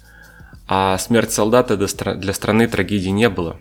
А 0.68 0.96
смерть 0.98 1.32
солдата 1.32 1.76
для 1.76 2.32
страны 2.34 2.68
трагедии 2.68 3.08
не 3.08 3.28
было. 3.28 3.58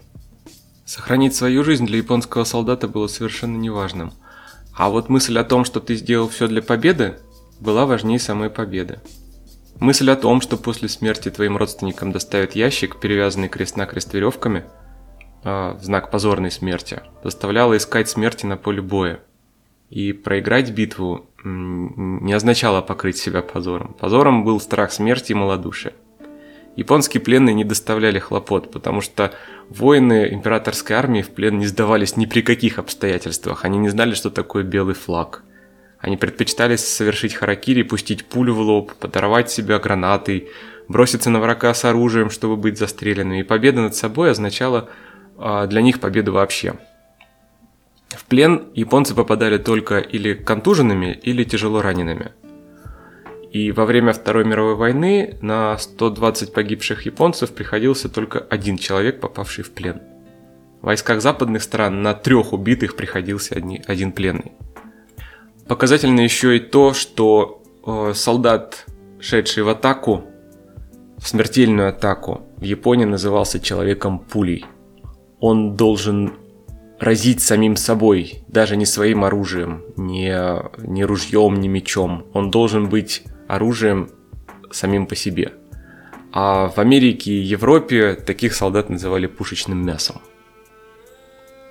Сохранить 0.85 1.35
свою 1.35 1.63
жизнь 1.63 1.85
для 1.85 1.97
японского 1.97 2.43
солдата 2.43 2.87
было 2.87 3.07
совершенно 3.07 3.55
неважным. 3.57 4.13
А 4.73 4.89
вот 4.89 5.09
мысль 5.09 5.37
о 5.37 5.43
том, 5.43 5.63
что 5.63 5.79
ты 5.79 5.95
сделал 5.95 6.27
все 6.27 6.47
для 6.47 6.61
победы, 6.61 7.17
была 7.61 7.85
важнее 7.85 8.19
самой 8.19 8.49
победы. 8.49 8.99
Мысль 9.79 10.11
о 10.11 10.15
том, 10.15 10.41
что 10.41 10.57
после 10.57 10.89
смерти 10.89 11.29
твоим 11.29 11.57
родственникам 11.57 12.11
доставят 12.11 12.55
ящик, 12.55 12.99
перевязанный 12.99 13.49
крест-накрест 13.49 14.13
веревками, 14.13 14.65
э, 15.43 15.73
в 15.73 15.83
знак 15.83 16.11
позорной 16.11 16.51
смерти, 16.51 17.01
заставляла 17.23 17.77
искать 17.77 18.09
смерти 18.09 18.45
на 18.45 18.57
поле 18.57 18.81
боя. 18.81 19.21
И 19.89 20.13
проиграть 20.13 20.71
битву 20.71 21.29
не 21.43 22.31
означало 22.33 22.81
покрыть 22.81 23.17
себя 23.17 23.41
позором. 23.41 23.95
Позором 23.99 24.43
был 24.45 24.59
страх 24.59 24.91
смерти 24.91 25.31
и 25.31 25.35
малодушие. 25.35 25.93
Японские 26.77 27.19
пленные 27.19 27.53
не 27.53 27.65
доставляли 27.65 28.19
хлопот, 28.19 28.71
потому 28.71 29.01
что 29.01 29.33
воины 29.69 30.29
императорской 30.31 30.95
армии 30.95 31.21
в 31.21 31.31
плен 31.31 31.57
не 31.57 31.65
сдавались 31.65 32.15
ни 32.15 32.25
при 32.25 32.41
каких 32.41 32.79
обстоятельствах. 32.79 33.65
Они 33.65 33.77
не 33.77 33.89
знали, 33.89 34.13
что 34.13 34.29
такое 34.29 34.63
белый 34.63 34.95
флаг. 34.95 35.43
Они 36.01 36.17
предпочитали 36.17 36.75
совершить 36.75 37.35
харакири, 37.35 37.83
пустить 37.83 38.25
пулю 38.25 38.55
в 38.55 38.59
лоб, 38.59 38.93
подорвать 38.93 39.51
себя 39.51 39.77
гранатой, 39.77 40.49
броситься 40.87 41.29
на 41.29 41.39
врага 41.39 41.73
с 41.73 41.85
оружием, 41.85 42.31
чтобы 42.31 42.57
быть 42.57 42.77
застреленными. 42.77 43.41
И 43.41 43.43
победа 43.43 43.81
над 43.81 43.95
собой 43.95 44.31
означала 44.31 44.89
э, 45.37 45.67
для 45.69 45.81
них 45.81 45.99
победу 45.99 46.33
вообще. 46.33 46.73
В 48.09 48.25
плен 48.25 48.63
японцы 48.73 49.13
попадали 49.13 49.57
только 49.57 49.99
или 49.99 50.33
контуженными, 50.33 51.13
или 51.23 51.43
тяжело 51.43 51.81
ранеными. 51.81 52.31
И 53.51 53.71
во 53.71 53.85
время 53.85 54.13
Второй 54.13 54.43
мировой 54.43 54.75
войны 54.75 55.37
на 55.41 55.77
120 55.77 56.53
погибших 56.53 57.05
японцев 57.05 57.51
приходился 57.51 58.09
только 58.09 58.39
один 58.39 58.77
человек, 58.77 59.19
попавший 59.19 59.63
в 59.63 59.71
плен. 59.71 60.01
В 60.81 60.87
войсках 60.87 61.21
западных 61.21 61.61
стран 61.61 62.01
на 62.01 62.13
трех 62.13 62.53
убитых 62.53 62.95
приходился 62.95 63.55
один 63.55 64.11
пленный. 64.13 64.53
Показательно 65.71 66.19
еще 66.19 66.57
и 66.57 66.59
то, 66.59 66.93
что 66.93 67.63
э, 67.85 68.11
солдат, 68.13 68.85
шедший 69.21 69.63
в 69.63 69.69
атаку, 69.69 70.25
в 71.17 71.25
смертельную 71.25 71.87
атаку, 71.87 72.41
в 72.57 72.63
Японии 72.63 73.05
назывался 73.05 73.57
человеком-пулей. 73.57 74.65
Он 75.39 75.77
должен 75.77 76.33
разить 76.99 77.39
самим 77.39 77.77
собой, 77.77 78.43
даже 78.49 78.75
не 78.75 78.85
своим 78.85 79.23
оружием, 79.23 79.85
не, 79.95 80.35
не 80.85 81.05
ружьем, 81.05 81.53
не 81.61 81.69
мечом. 81.69 82.25
Он 82.33 82.51
должен 82.51 82.89
быть 82.89 83.23
оружием 83.47 84.09
самим 84.71 85.05
по 85.05 85.15
себе. 85.15 85.53
А 86.33 86.67
в 86.67 86.79
Америке 86.79 87.31
и 87.31 87.39
Европе 87.39 88.15
таких 88.15 88.55
солдат 88.55 88.89
называли 88.89 89.27
пушечным 89.27 89.81
мясом. 89.85 90.17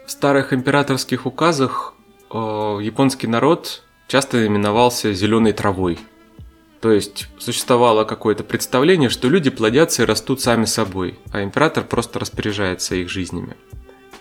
В 0.06 0.10
старых 0.10 0.54
императорских 0.54 1.26
указах 1.26 1.92
э, 2.32 2.36
японский 2.80 3.26
народ 3.26 3.82
часто 4.10 4.44
именовался 4.44 5.14
зеленой 5.14 5.52
травой. 5.52 5.96
То 6.80 6.90
есть 6.90 7.28
существовало 7.38 8.04
какое-то 8.04 8.42
представление, 8.42 9.08
что 9.08 9.28
люди 9.28 9.50
плодятся 9.50 10.02
и 10.02 10.04
растут 10.04 10.40
сами 10.40 10.64
собой, 10.64 11.16
а 11.30 11.44
император 11.44 11.84
просто 11.84 12.18
распоряжается 12.18 12.96
их 12.96 13.08
жизнями. 13.08 13.56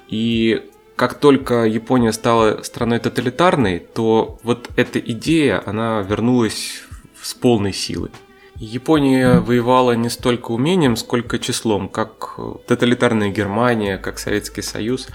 И 0.08 0.70
как 0.96 1.16
только 1.16 1.64
Япония 1.66 2.12
стала 2.12 2.62
страной 2.62 3.00
тоталитарной, 3.00 3.80
то 3.80 4.38
вот 4.44 4.70
эта 4.76 5.00
идея, 5.00 5.64
она 5.66 6.06
вернулась 6.08 6.84
с 7.20 7.34
полной 7.34 7.74
силой. 7.74 8.12
Япония 8.58 9.40
воевала 9.40 9.94
не 9.94 10.10
столько 10.10 10.52
умением, 10.52 10.98
сколько 10.98 11.40
числом, 11.40 11.90
как 11.90 12.38
тоталитарная 12.68 13.30
Германия, 13.30 13.98
как 13.98 14.20
Советский 14.20 14.62
Союз, 14.62 15.08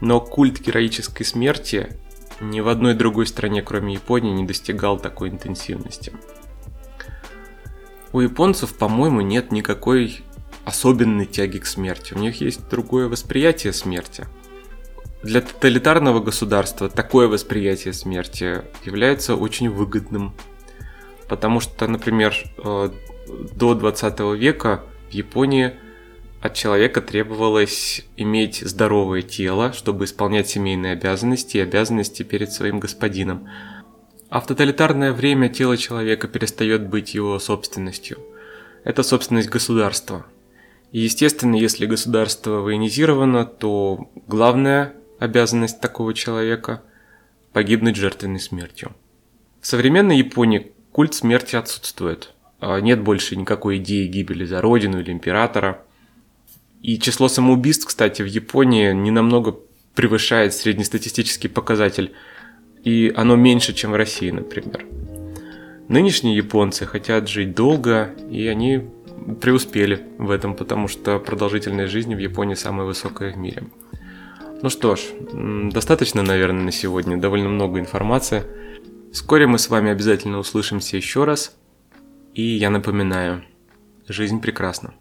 но 0.00 0.20
культ 0.20 0.60
героической 0.60 1.26
смерти 1.26 1.88
ни 2.40 2.60
в 2.60 2.68
одной 2.68 2.94
другой 2.94 3.26
стране, 3.26 3.62
кроме 3.62 3.94
Японии, 3.94 4.32
не 4.32 4.44
достигал 4.44 4.98
такой 4.98 5.28
интенсивности. 5.28 6.12
У 8.12 8.20
японцев, 8.20 8.76
по-моему, 8.76 9.20
нет 9.20 9.50
никакой 9.50 10.22
особенной 10.64 11.26
тяги 11.26 11.58
к 11.58 11.66
смерти. 11.66 12.14
У 12.14 12.18
них 12.18 12.40
есть 12.40 12.68
другое 12.68 13.08
восприятие 13.08 13.72
смерти. 13.72 14.26
Для 15.22 15.40
тоталитарного 15.40 16.20
государства 16.20 16.88
такое 16.88 17.28
восприятие 17.28 17.92
смерти 17.92 18.62
является 18.84 19.36
очень 19.36 19.70
выгодным. 19.70 20.34
Потому 21.28 21.60
что, 21.60 21.86
например, 21.88 22.34
э, 22.58 22.90
до 23.54 23.74
20 23.74 24.34
века 24.34 24.82
в 25.08 25.12
Японии 25.12 25.74
от 26.44 26.52
человека 26.52 27.00
требовалось 27.00 28.04
иметь 28.18 28.56
здоровое 28.56 29.22
тело, 29.22 29.72
чтобы 29.72 30.04
исполнять 30.04 30.46
семейные 30.46 30.92
обязанности 30.92 31.56
и 31.56 31.60
обязанности 31.60 32.22
перед 32.22 32.52
своим 32.52 32.80
господином. 32.80 33.48
А 34.28 34.42
в 34.42 34.46
тоталитарное 34.46 35.14
время 35.14 35.48
тело 35.48 35.78
человека 35.78 36.28
перестает 36.28 36.86
быть 36.86 37.14
его 37.14 37.38
собственностью. 37.38 38.18
Это 38.84 39.02
собственность 39.02 39.48
государства. 39.48 40.26
И 40.92 41.00
естественно, 41.00 41.56
если 41.56 41.86
государство 41.86 42.60
военизировано, 42.60 43.46
то 43.46 44.10
главная 44.26 44.92
обязанность 45.18 45.80
такого 45.80 46.12
человека– 46.12 46.82
погибнуть 47.54 47.96
жертвенной 47.96 48.40
смертью. 48.40 48.94
В 49.62 49.66
современной 49.66 50.18
Японии 50.18 50.72
культ 50.92 51.14
смерти 51.14 51.56
отсутствует. 51.56 52.34
А 52.60 52.78
нет 52.80 53.00
больше 53.00 53.34
никакой 53.34 53.78
идеи 53.78 54.06
гибели 54.06 54.44
за 54.44 54.60
родину 54.60 55.00
или 55.00 55.10
императора– 55.10 55.80
и 56.84 56.98
число 56.98 57.28
самоубийств, 57.28 57.86
кстати, 57.86 58.20
в 58.20 58.26
Японии 58.26 58.92
не 58.92 59.10
намного 59.10 59.56
превышает 59.94 60.52
среднестатистический 60.52 61.48
показатель, 61.48 62.12
и 62.84 63.10
оно 63.16 63.36
меньше, 63.36 63.72
чем 63.72 63.92
в 63.92 63.96
России, 63.96 64.30
например. 64.30 64.84
Нынешние 65.88 66.36
японцы 66.36 66.84
хотят 66.84 67.26
жить 67.26 67.54
долго, 67.54 68.14
и 68.30 68.46
они 68.48 68.82
преуспели 69.40 70.06
в 70.18 70.30
этом, 70.30 70.54
потому 70.54 70.86
что 70.88 71.18
продолжительность 71.18 71.90
жизни 71.90 72.14
в 72.14 72.18
Японии 72.18 72.54
самая 72.54 72.86
высокая 72.86 73.32
в 73.32 73.38
мире. 73.38 73.62
Ну 74.60 74.68
что 74.68 74.94
ж, 74.94 75.00
достаточно, 75.72 76.22
наверное, 76.22 76.64
на 76.64 76.72
сегодня, 76.72 77.16
довольно 77.16 77.48
много 77.48 77.80
информации. 77.80 78.42
Вскоре 79.10 79.46
мы 79.46 79.58
с 79.58 79.70
вами 79.70 79.90
обязательно 79.90 80.38
услышимся 80.38 80.98
еще 80.98 81.24
раз. 81.24 81.56
И 82.34 82.42
я 82.42 82.68
напоминаю, 82.68 83.42
жизнь 84.06 84.42
прекрасна. 84.42 84.92